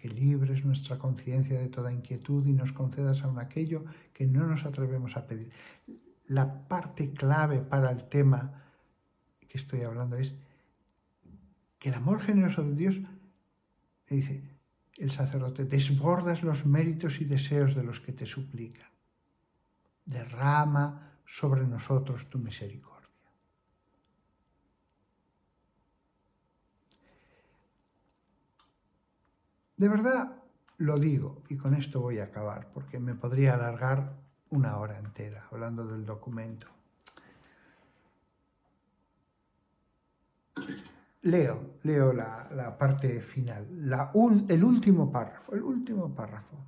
[0.00, 4.64] que libres nuestra conciencia de toda inquietud y nos concedas aún aquello que no nos
[4.64, 5.50] atrevemos a pedir.
[6.26, 8.62] La parte clave para el tema
[9.46, 10.34] que estoy hablando es
[11.78, 13.00] que el amor generoso de Dios,
[14.08, 14.42] dice
[14.96, 18.88] el sacerdote, desbordas los méritos y deseos de los que te suplican.
[20.04, 22.89] Derrama sobre nosotros tu misericordia.
[29.80, 30.36] De verdad
[30.76, 34.12] lo digo, y con esto voy a acabar, porque me podría alargar
[34.50, 36.66] una hora entera hablando del documento.
[41.22, 43.66] Leo, leo la, la parte final,
[44.50, 46.58] el último párrafo, el último párrafo.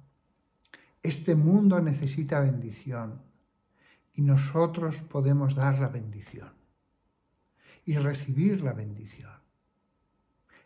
[1.03, 3.21] Este mundo necesita bendición
[4.15, 6.49] y nosotros podemos dar la bendición
[7.85, 9.33] y recibir la bendición.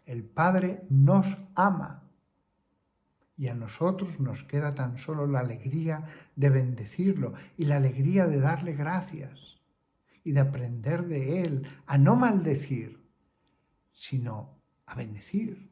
[0.05, 2.05] El Padre nos ama
[3.37, 6.05] y a nosotros nos queda tan solo la alegría
[6.37, 9.61] de bendecirlo y la alegría de darle gracias
[10.25, 12.99] y de aprender de Él a no maldecir,
[13.93, 15.71] sino a bendecir.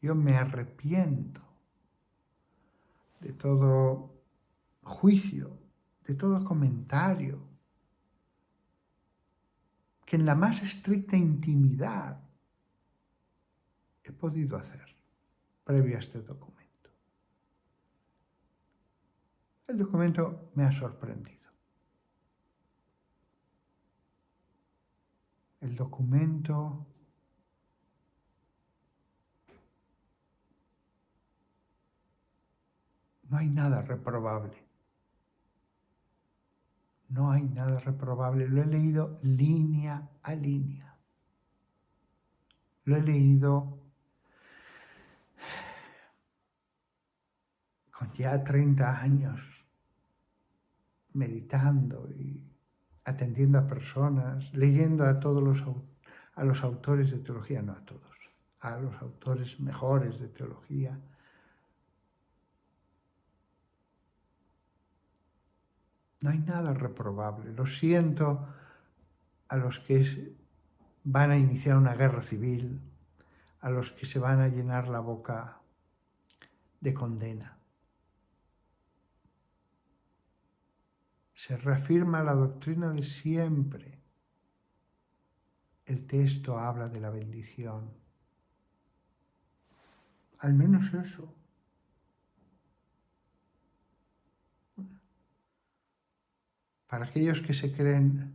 [0.00, 1.40] Yo me arrepiento
[3.20, 4.14] de todo
[4.82, 5.58] juicio,
[6.06, 7.47] de todo comentario,
[10.08, 12.18] que en la más estricta intimidad
[14.02, 14.86] he podido hacer
[15.64, 16.88] previo a este documento.
[19.66, 21.50] El documento me ha sorprendido.
[25.60, 26.86] El documento
[33.28, 34.67] no hay nada reprobable.
[37.08, 38.48] No hay nada reprobable.
[38.48, 40.94] Lo he leído línea a línea.
[42.84, 43.78] Lo he leído
[47.98, 49.40] con ya 30 años,
[51.12, 52.48] meditando y
[53.04, 55.64] atendiendo a personas, leyendo a todos los,
[56.34, 58.16] a los autores de teología, no a todos,
[58.60, 61.00] a los autores mejores de teología,
[66.20, 67.52] No hay nada reprobable.
[67.52, 68.48] Lo siento
[69.48, 70.34] a los que
[71.04, 72.80] van a iniciar una guerra civil,
[73.60, 75.60] a los que se van a llenar la boca
[76.80, 77.58] de condena.
[81.34, 83.98] Se reafirma la doctrina de siempre.
[85.86, 87.90] El texto habla de la bendición.
[90.40, 91.37] Al menos eso.
[96.88, 98.34] Para aquellos que se creen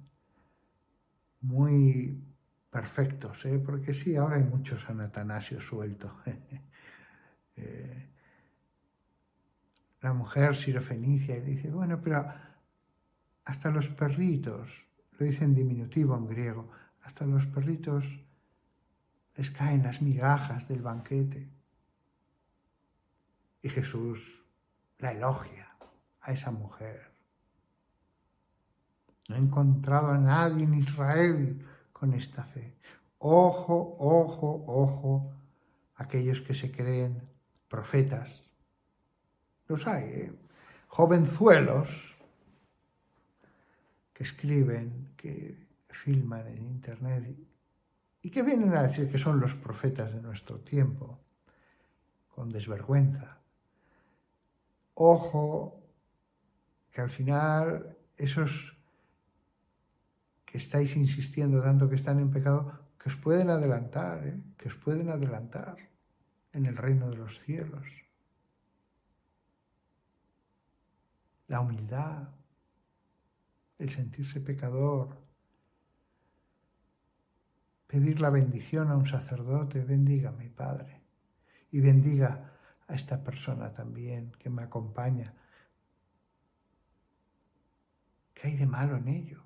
[1.42, 2.24] muy
[2.70, 3.60] perfectos, ¿eh?
[3.64, 6.12] porque sí, ahora hay muchos San Atanasio sueltos.
[7.58, 8.10] eh,
[10.02, 12.26] la mujer sirofenicia y dice, bueno, pero
[13.46, 14.70] hasta los perritos,
[15.18, 16.72] lo dice en diminutivo en griego,
[17.04, 18.06] hasta los perritos
[19.36, 21.50] les caen las migajas del banquete.
[23.62, 24.46] Y Jesús
[25.00, 25.70] la elogia
[26.22, 27.13] a esa mujer.
[29.30, 32.76] No he encontrado a nadie en Israel con esta fe.
[33.20, 35.34] Ojo, ojo, ojo,
[35.96, 37.22] aquellos que se creen
[37.70, 38.44] profetas.
[39.68, 40.34] Los hay, ¿eh?
[40.88, 42.18] jovenzuelos
[44.14, 45.58] que escriben, que
[45.90, 47.36] filman en Internet
[48.22, 51.20] y que vienen a decir que son los profetas de nuestro tiempo,
[52.28, 53.38] con desvergüenza.
[54.96, 55.80] Ojo,
[56.92, 58.73] que al final esos
[60.54, 64.40] estáis insistiendo tanto que están en pecado, que os pueden adelantar, ¿eh?
[64.58, 65.78] que os pueden adelantar
[66.54, 67.86] en el reino de los cielos.
[71.48, 72.30] La humildad,
[73.80, 75.18] el sentirse pecador,
[77.88, 81.02] pedir la bendición a un sacerdote, bendiga mi Padre,
[81.72, 82.54] y bendiga
[82.88, 85.34] a esta persona también que me acompaña.
[88.34, 89.43] ¿Qué hay de malo en ello?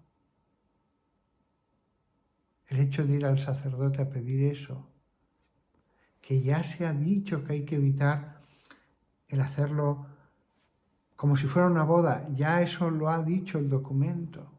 [2.68, 4.90] El hecho de ir al sacerdote a pedir eso,
[6.22, 8.42] que ya se ha dicho que hay que evitar
[9.30, 10.08] el hacerlo
[11.16, 14.52] como si fuera una boda, ya eso lo ha dicho el documento.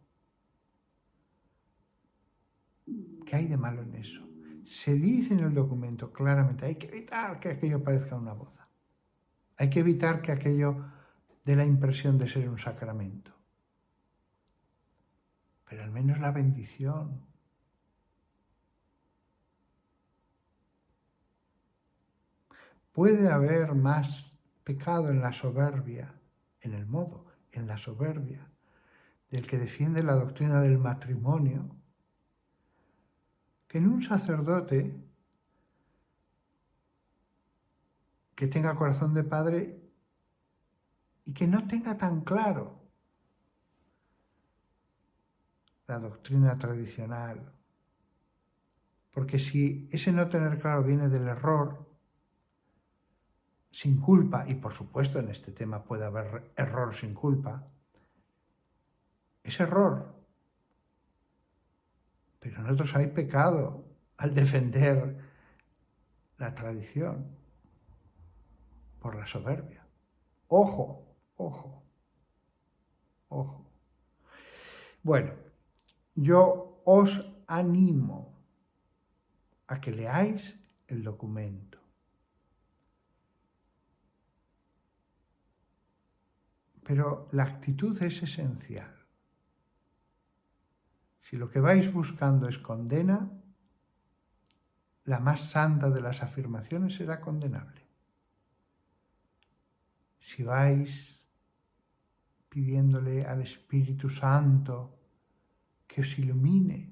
[3.25, 4.27] ¿Qué hay de malo en eso?
[4.67, 8.69] Se dice en el documento claramente, hay que evitar que aquello parezca una boda.
[9.57, 10.85] Hay que evitar que aquello
[11.45, 13.33] dé la impresión de ser un sacramento.
[15.69, 17.28] Pero al menos la bendición.
[22.99, 24.29] Puede haber más
[24.65, 26.13] pecado en la soberbia,
[26.61, 28.51] en el modo, en la soberbia,
[29.31, 31.77] del que defiende la doctrina del matrimonio,
[33.69, 35.01] que en un sacerdote
[38.35, 39.81] que tenga corazón de padre
[41.25, 42.81] y que no tenga tan claro
[45.87, 47.53] la doctrina tradicional.
[49.13, 51.88] Porque si ese no tener claro viene del error,
[53.79, 57.63] sin culpa, y por supuesto en este tema puede haber error sin culpa,
[59.45, 60.17] es error.
[62.41, 63.85] Pero en otros hay pecado
[64.17, 65.19] al defender
[66.39, 67.25] la tradición
[68.99, 69.87] por la soberbia.
[70.49, 71.85] Ojo, ojo,
[73.29, 73.65] ojo.
[75.05, 75.35] Bueno,
[76.17, 78.43] yo os animo
[79.69, 81.68] a que leáis el documento.
[86.89, 88.91] Pero la actitud es esencial.
[91.21, 93.31] Si lo que vais buscando es condena,
[95.05, 97.83] la más santa de las afirmaciones será condenable.
[100.21, 101.21] Si vais
[102.49, 104.97] pidiéndole al Espíritu Santo
[105.87, 106.89] que os ilumine,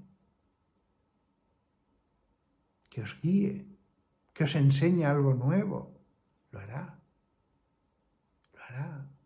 [2.90, 3.64] que os guíe,
[4.34, 5.96] que os enseñe algo nuevo,
[6.52, 7.00] lo hará.
[8.52, 9.16] Lo hará.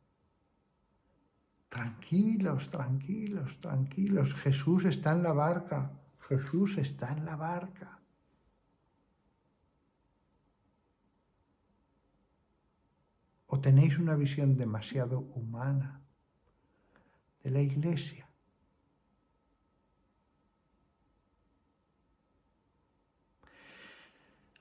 [1.71, 4.35] Tranquilos, tranquilos, tranquilos.
[4.35, 5.93] Jesús está en la barca.
[6.29, 8.01] Jesús está en la barca.
[13.47, 16.01] ¿O tenéis una visión demasiado humana
[17.45, 18.29] de la iglesia?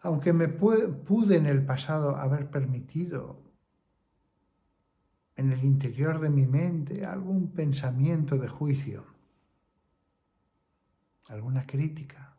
[0.02, 3.49] Aunque me pude en el pasado haber permitido
[5.40, 9.06] en el interior de mi mente algún pensamiento de juicio,
[11.30, 12.36] alguna crítica.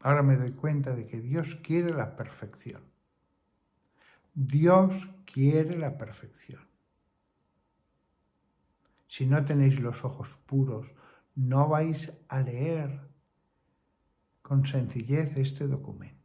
[0.00, 2.82] Ahora me doy cuenta de que Dios quiere la perfección.
[4.34, 4.92] Dios
[5.32, 6.66] quiere la perfección.
[9.06, 10.88] Si no tenéis los ojos puros,
[11.36, 13.00] no vais a leer
[14.42, 16.19] con sencillez este documento.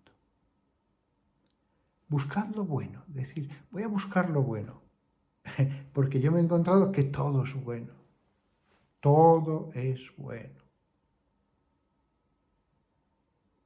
[2.08, 4.82] Buscad lo bueno, decir, voy a buscar lo bueno,
[5.94, 7.94] porque yo me he encontrado que todo es bueno,
[9.00, 10.62] todo es bueno.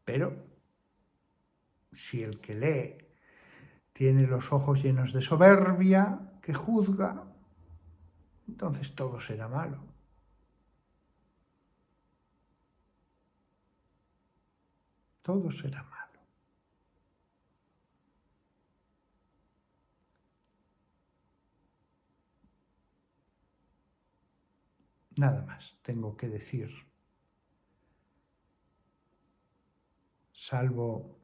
[0.06, 0.34] Pero
[1.91, 2.98] si el que lee
[3.94, 7.26] tiene los ojos llenos de soberbia, que juzga,
[8.48, 9.78] entonces todo será malo.
[15.22, 15.99] Todo será malo.
[25.20, 26.70] Nada más tengo que decir,
[30.32, 31.20] salvo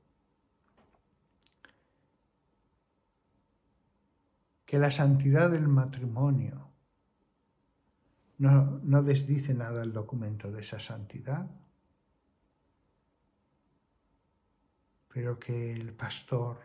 [4.65, 6.71] que la santidad del matrimonio
[8.39, 11.49] no, no desdice nada el documento de esa santidad,
[15.07, 16.59] pero que el pastor,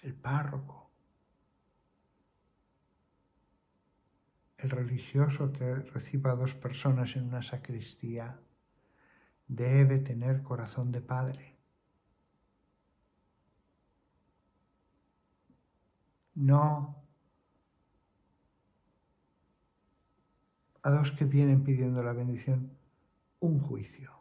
[0.00, 0.83] el párroco,
[4.58, 8.38] el religioso que reciba a dos personas en una sacristía
[9.46, 11.56] debe tener corazón de padre.
[16.34, 17.04] No
[20.82, 22.76] a dos que vienen pidiendo la bendición
[23.40, 24.12] un juicio.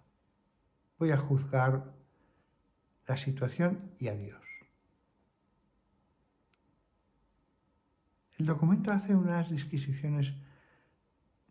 [0.98, 1.94] Voy a juzgar
[3.06, 4.43] la situación y a Dios.
[8.38, 10.34] El documento hace unas disquisiciones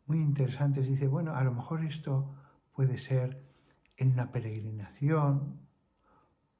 [0.06, 0.88] muy interesantes.
[0.88, 2.34] Dice, bueno, a lo mejor esto
[2.72, 3.42] puede ser
[3.96, 5.60] en una peregrinación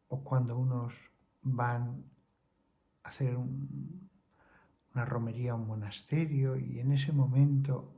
[0.08, 0.94] o cuando unos
[1.42, 2.04] van
[3.02, 7.92] a hacer una romería a un monasterio y en ese momento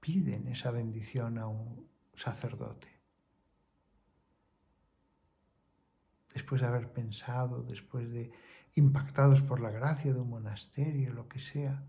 [0.00, 2.88] piden esa bendición a un sacerdote.
[6.34, 8.32] Después de haber pensado, después de
[8.74, 11.82] impactados por la gracia de un monasterio, lo que sea,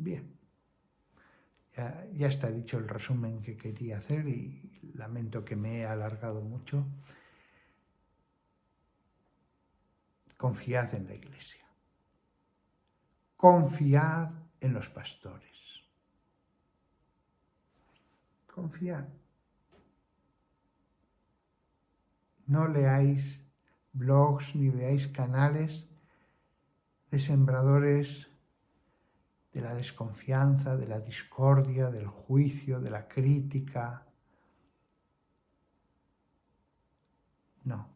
[0.00, 0.38] Bien,
[2.16, 6.86] ya, está dicho el resumen que quería hacer y lamento que me he alargado mucho.
[10.36, 11.64] Confiad en la iglesia.
[13.36, 14.30] Confiad
[14.60, 15.47] en los pastores.
[18.58, 19.06] Confiad.
[22.48, 23.22] No leáis
[23.92, 25.86] blogs ni veáis canales
[27.12, 28.26] de sembradores
[29.52, 34.04] de la desconfianza, de la discordia, del juicio, de la crítica.
[37.62, 37.86] No.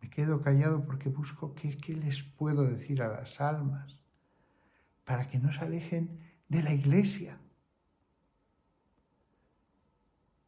[0.00, 3.96] Me quedo callado porque busco qué, les puedo decir a las almas
[5.04, 6.18] para que no se alejen
[6.48, 7.38] de la iglesia,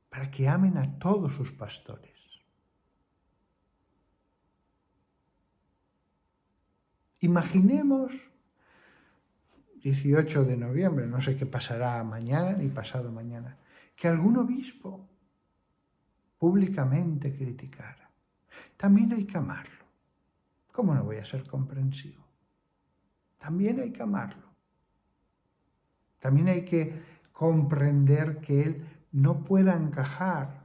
[0.09, 2.19] para que amen a todos sus pastores.
[7.21, 8.11] Imaginemos
[9.85, 13.57] 18 de noviembre, no sé qué pasará mañana ni pasado mañana,
[13.95, 15.09] que algún obispo
[16.41, 18.00] públicamente criticara.
[18.81, 19.85] También hay que amarlo.
[20.73, 22.24] ¿Cómo no voy a ser comprensivo?
[23.39, 24.47] También hay que amarlo.
[26.19, 30.62] También hay que comprender que él no pueda encajar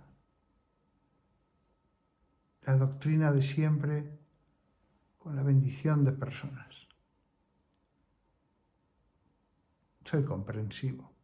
[2.65, 4.17] la doctrina de siempre
[5.17, 6.73] con la bendición de personas.
[10.05, 11.14] Soy comprensivo.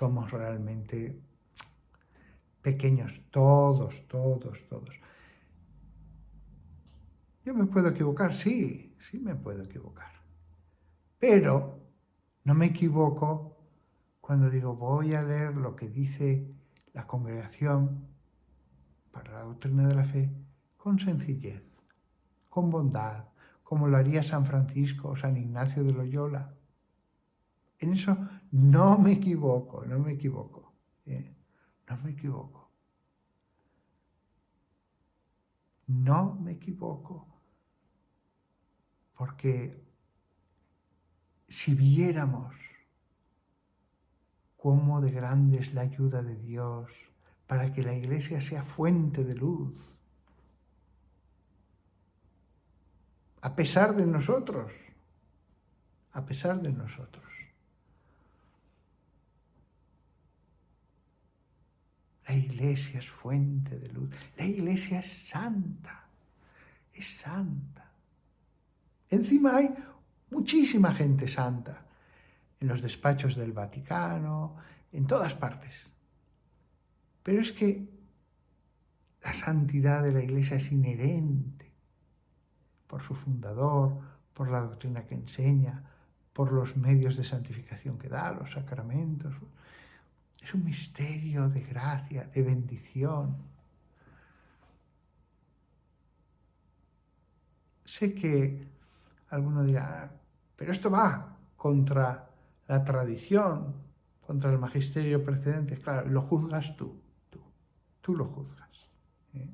[0.00, 1.20] Somos realmente
[2.62, 4.98] pequeños, todos, todos, todos.
[7.44, 10.10] Yo me puedo equivocar, sí, sí me puedo equivocar.
[11.18, 11.80] Pero
[12.44, 13.58] no me equivoco
[14.22, 16.50] cuando digo voy a leer lo que dice
[16.94, 18.08] la congregación
[19.10, 20.30] para la doctrina de la fe
[20.78, 21.62] con sencillez,
[22.48, 23.24] con bondad,
[23.62, 26.54] como lo haría San Francisco o San Ignacio de Loyola.
[27.78, 28.16] En eso
[28.52, 30.72] no me equivoco, no me equivoco,
[31.06, 31.34] ¿eh?
[31.88, 32.70] no me equivoco.
[35.86, 37.26] No me equivoco,
[39.16, 39.82] porque
[41.48, 42.54] si viéramos
[44.56, 46.90] cómo de grande es la ayuda de Dios
[47.46, 49.74] para que la iglesia sea fuente de luz.
[53.40, 54.70] A pesar de nosotros,
[56.12, 57.29] a pesar de nosotros.
[62.30, 64.08] La iglesia es fuente de luz.
[64.36, 66.04] La iglesia es santa.
[66.94, 67.90] Es santa.
[69.08, 69.74] Encima hay
[70.30, 71.84] muchísima gente santa
[72.60, 74.54] en los despachos del Vaticano,
[74.92, 75.74] en todas partes.
[77.24, 77.88] Pero es que
[79.24, 81.72] la santidad de la Iglesia es inherente
[82.86, 83.98] por su fundador,
[84.34, 85.82] por la doctrina que enseña,
[86.32, 89.34] por los medios de santificación que da, los sacramentos.
[90.40, 93.36] Es un misterio de gracia, de bendición.
[97.84, 98.66] Sé que
[99.30, 100.10] alguno dirá,
[100.56, 102.30] pero esto va contra
[102.68, 103.74] la tradición,
[104.26, 105.76] contra el magisterio precedente.
[105.76, 107.40] Claro, lo juzgas tú, tú,
[108.00, 108.88] tú lo juzgas.
[109.34, 109.48] ¿eh?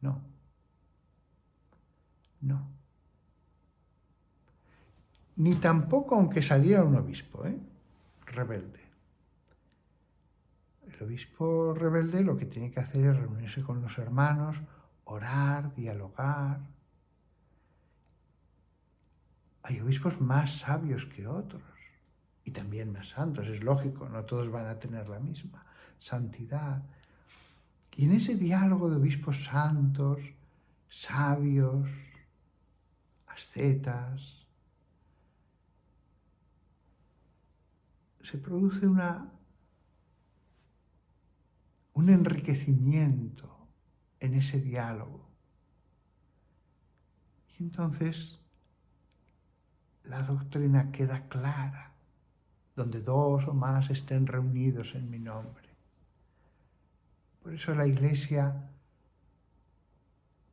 [0.00, 0.20] No,
[2.42, 2.68] no.
[5.36, 7.58] Ni tampoco aunque saliera un obispo, ¿eh?
[8.26, 8.83] rebelde.
[10.94, 14.60] El obispo rebelde lo que tiene que hacer es reunirse con los hermanos,
[15.04, 16.60] orar, dialogar,
[19.64, 21.62] hay obispos más sabios que otros
[22.44, 25.64] y también más santos, es lógico, no todos van a tener la misma
[25.98, 26.82] santidad.
[27.96, 30.20] Y en ese diálogo de obispos santos,
[30.90, 31.88] sabios,
[33.26, 34.46] ascetas,
[38.22, 39.32] se produce una,
[41.94, 43.68] un enriquecimiento
[44.20, 45.28] en ese diálogo.
[47.58, 48.38] Y entonces
[50.04, 51.92] la doctrina queda clara,
[52.76, 55.68] donde dos o más estén reunidos en mi nombre.
[57.42, 58.70] Por eso la Iglesia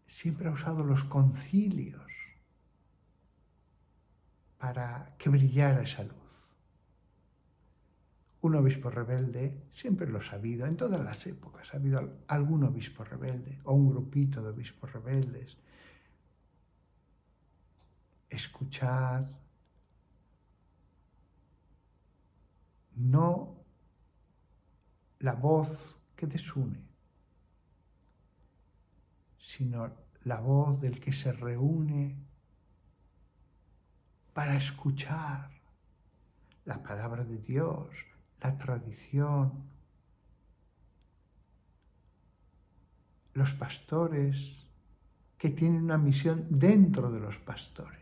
[0.07, 2.11] siempre ha usado los concilios
[4.59, 6.20] para que brillara esa luz.
[8.41, 13.03] Un obispo rebelde, siempre lo ha habido, en todas las épocas ha habido algún obispo
[13.03, 15.57] rebelde o un grupito de obispos rebeldes.
[18.29, 19.25] Escuchad,
[22.95, 23.55] no
[25.19, 26.79] la voz que desune,
[29.37, 29.91] sino
[30.23, 32.15] la voz del que se reúne
[34.33, 35.51] para escuchar
[36.65, 37.89] la palabra de Dios,
[38.41, 39.51] la tradición,
[43.33, 44.35] los pastores
[45.37, 47.99] que tienen una misión dentro de los pastores.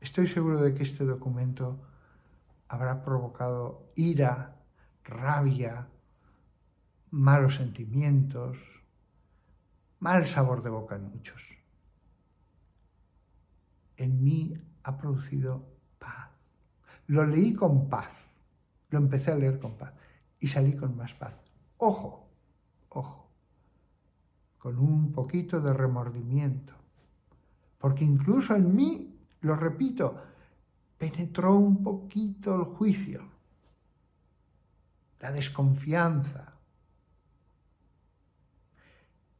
[0.00, 1.78] Estoy seguro de que este documento
[2.68, 4.56] habrá provocado ira,
[5.04, 5.86] rabia,
[7.10, 8.77] malos sentimientos,
[10.00, 11.42] mal sabor de boca en muchos.
[13.96, 14.54] En mí
[14.84, 15.66] ha producido
[15.98, 16.30] paz.
[17.06, 18.12] Lo leí con paz,
[18.90, 19.92] lo empecé a leer con paz
[20.40, 21.34] y salí con más paz.
[21.78, 22.28] Ojo,
[22.90, 23.28] ojo,
[24.58, 26.74] con un poquito de remordimiento,
[27.78, 30.22] porque incluso en mí, lo repito,
[30.98, 33.22] penetró un poquito el juicio,
[35.20, 36.57] la desconfianza.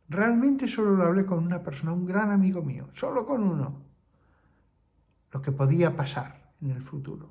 [0.09, 3.83] Realmente solo lo hablé con una persona, un gran amigo mío, solo con uno,
[5.33, 7.31] lo que podía pasar en el futuro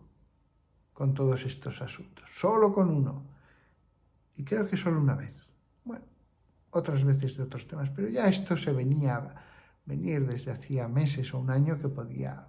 [0.93, 3.23] con todos estos asuntos, solo con uno.
[4.35, 5.33] Y creo que solo una vez.
[5.83, 6.05] Bueno,
[6.71, 9.35] otras veces de otros temas, pero ya esto se venía a
[9.85, 12.47] venir desde hacía meses o un año que podía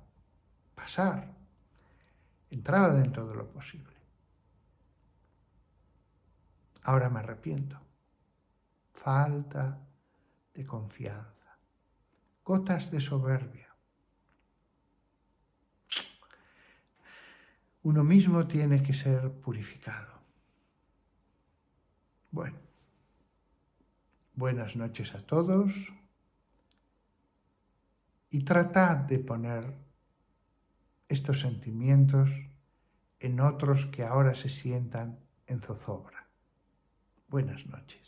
[0.74, 1.38] pasar
[2.50, 3.94] entraba dentro de lo posible.
[6.82, 7.78] Ahora me arrepiento.
[8.92, 9.78] Falta
[10.58, 11.56] de confianza.
[12.44, 13.68] Gotas de soberbia.
[17.84, 20.14] Uno mismo tiene que ser purificado.
[22.32, 22.58] Bueno,
[24.34, 25.72] buenas noches a todos
[28.30, 29.74] y tratad de poner
[31.08, 32.30] estos sentimientos
[33.20, 36.26] en otros que ahora se sientan en zozobra.
[37.28, 38.07] Buenas noches.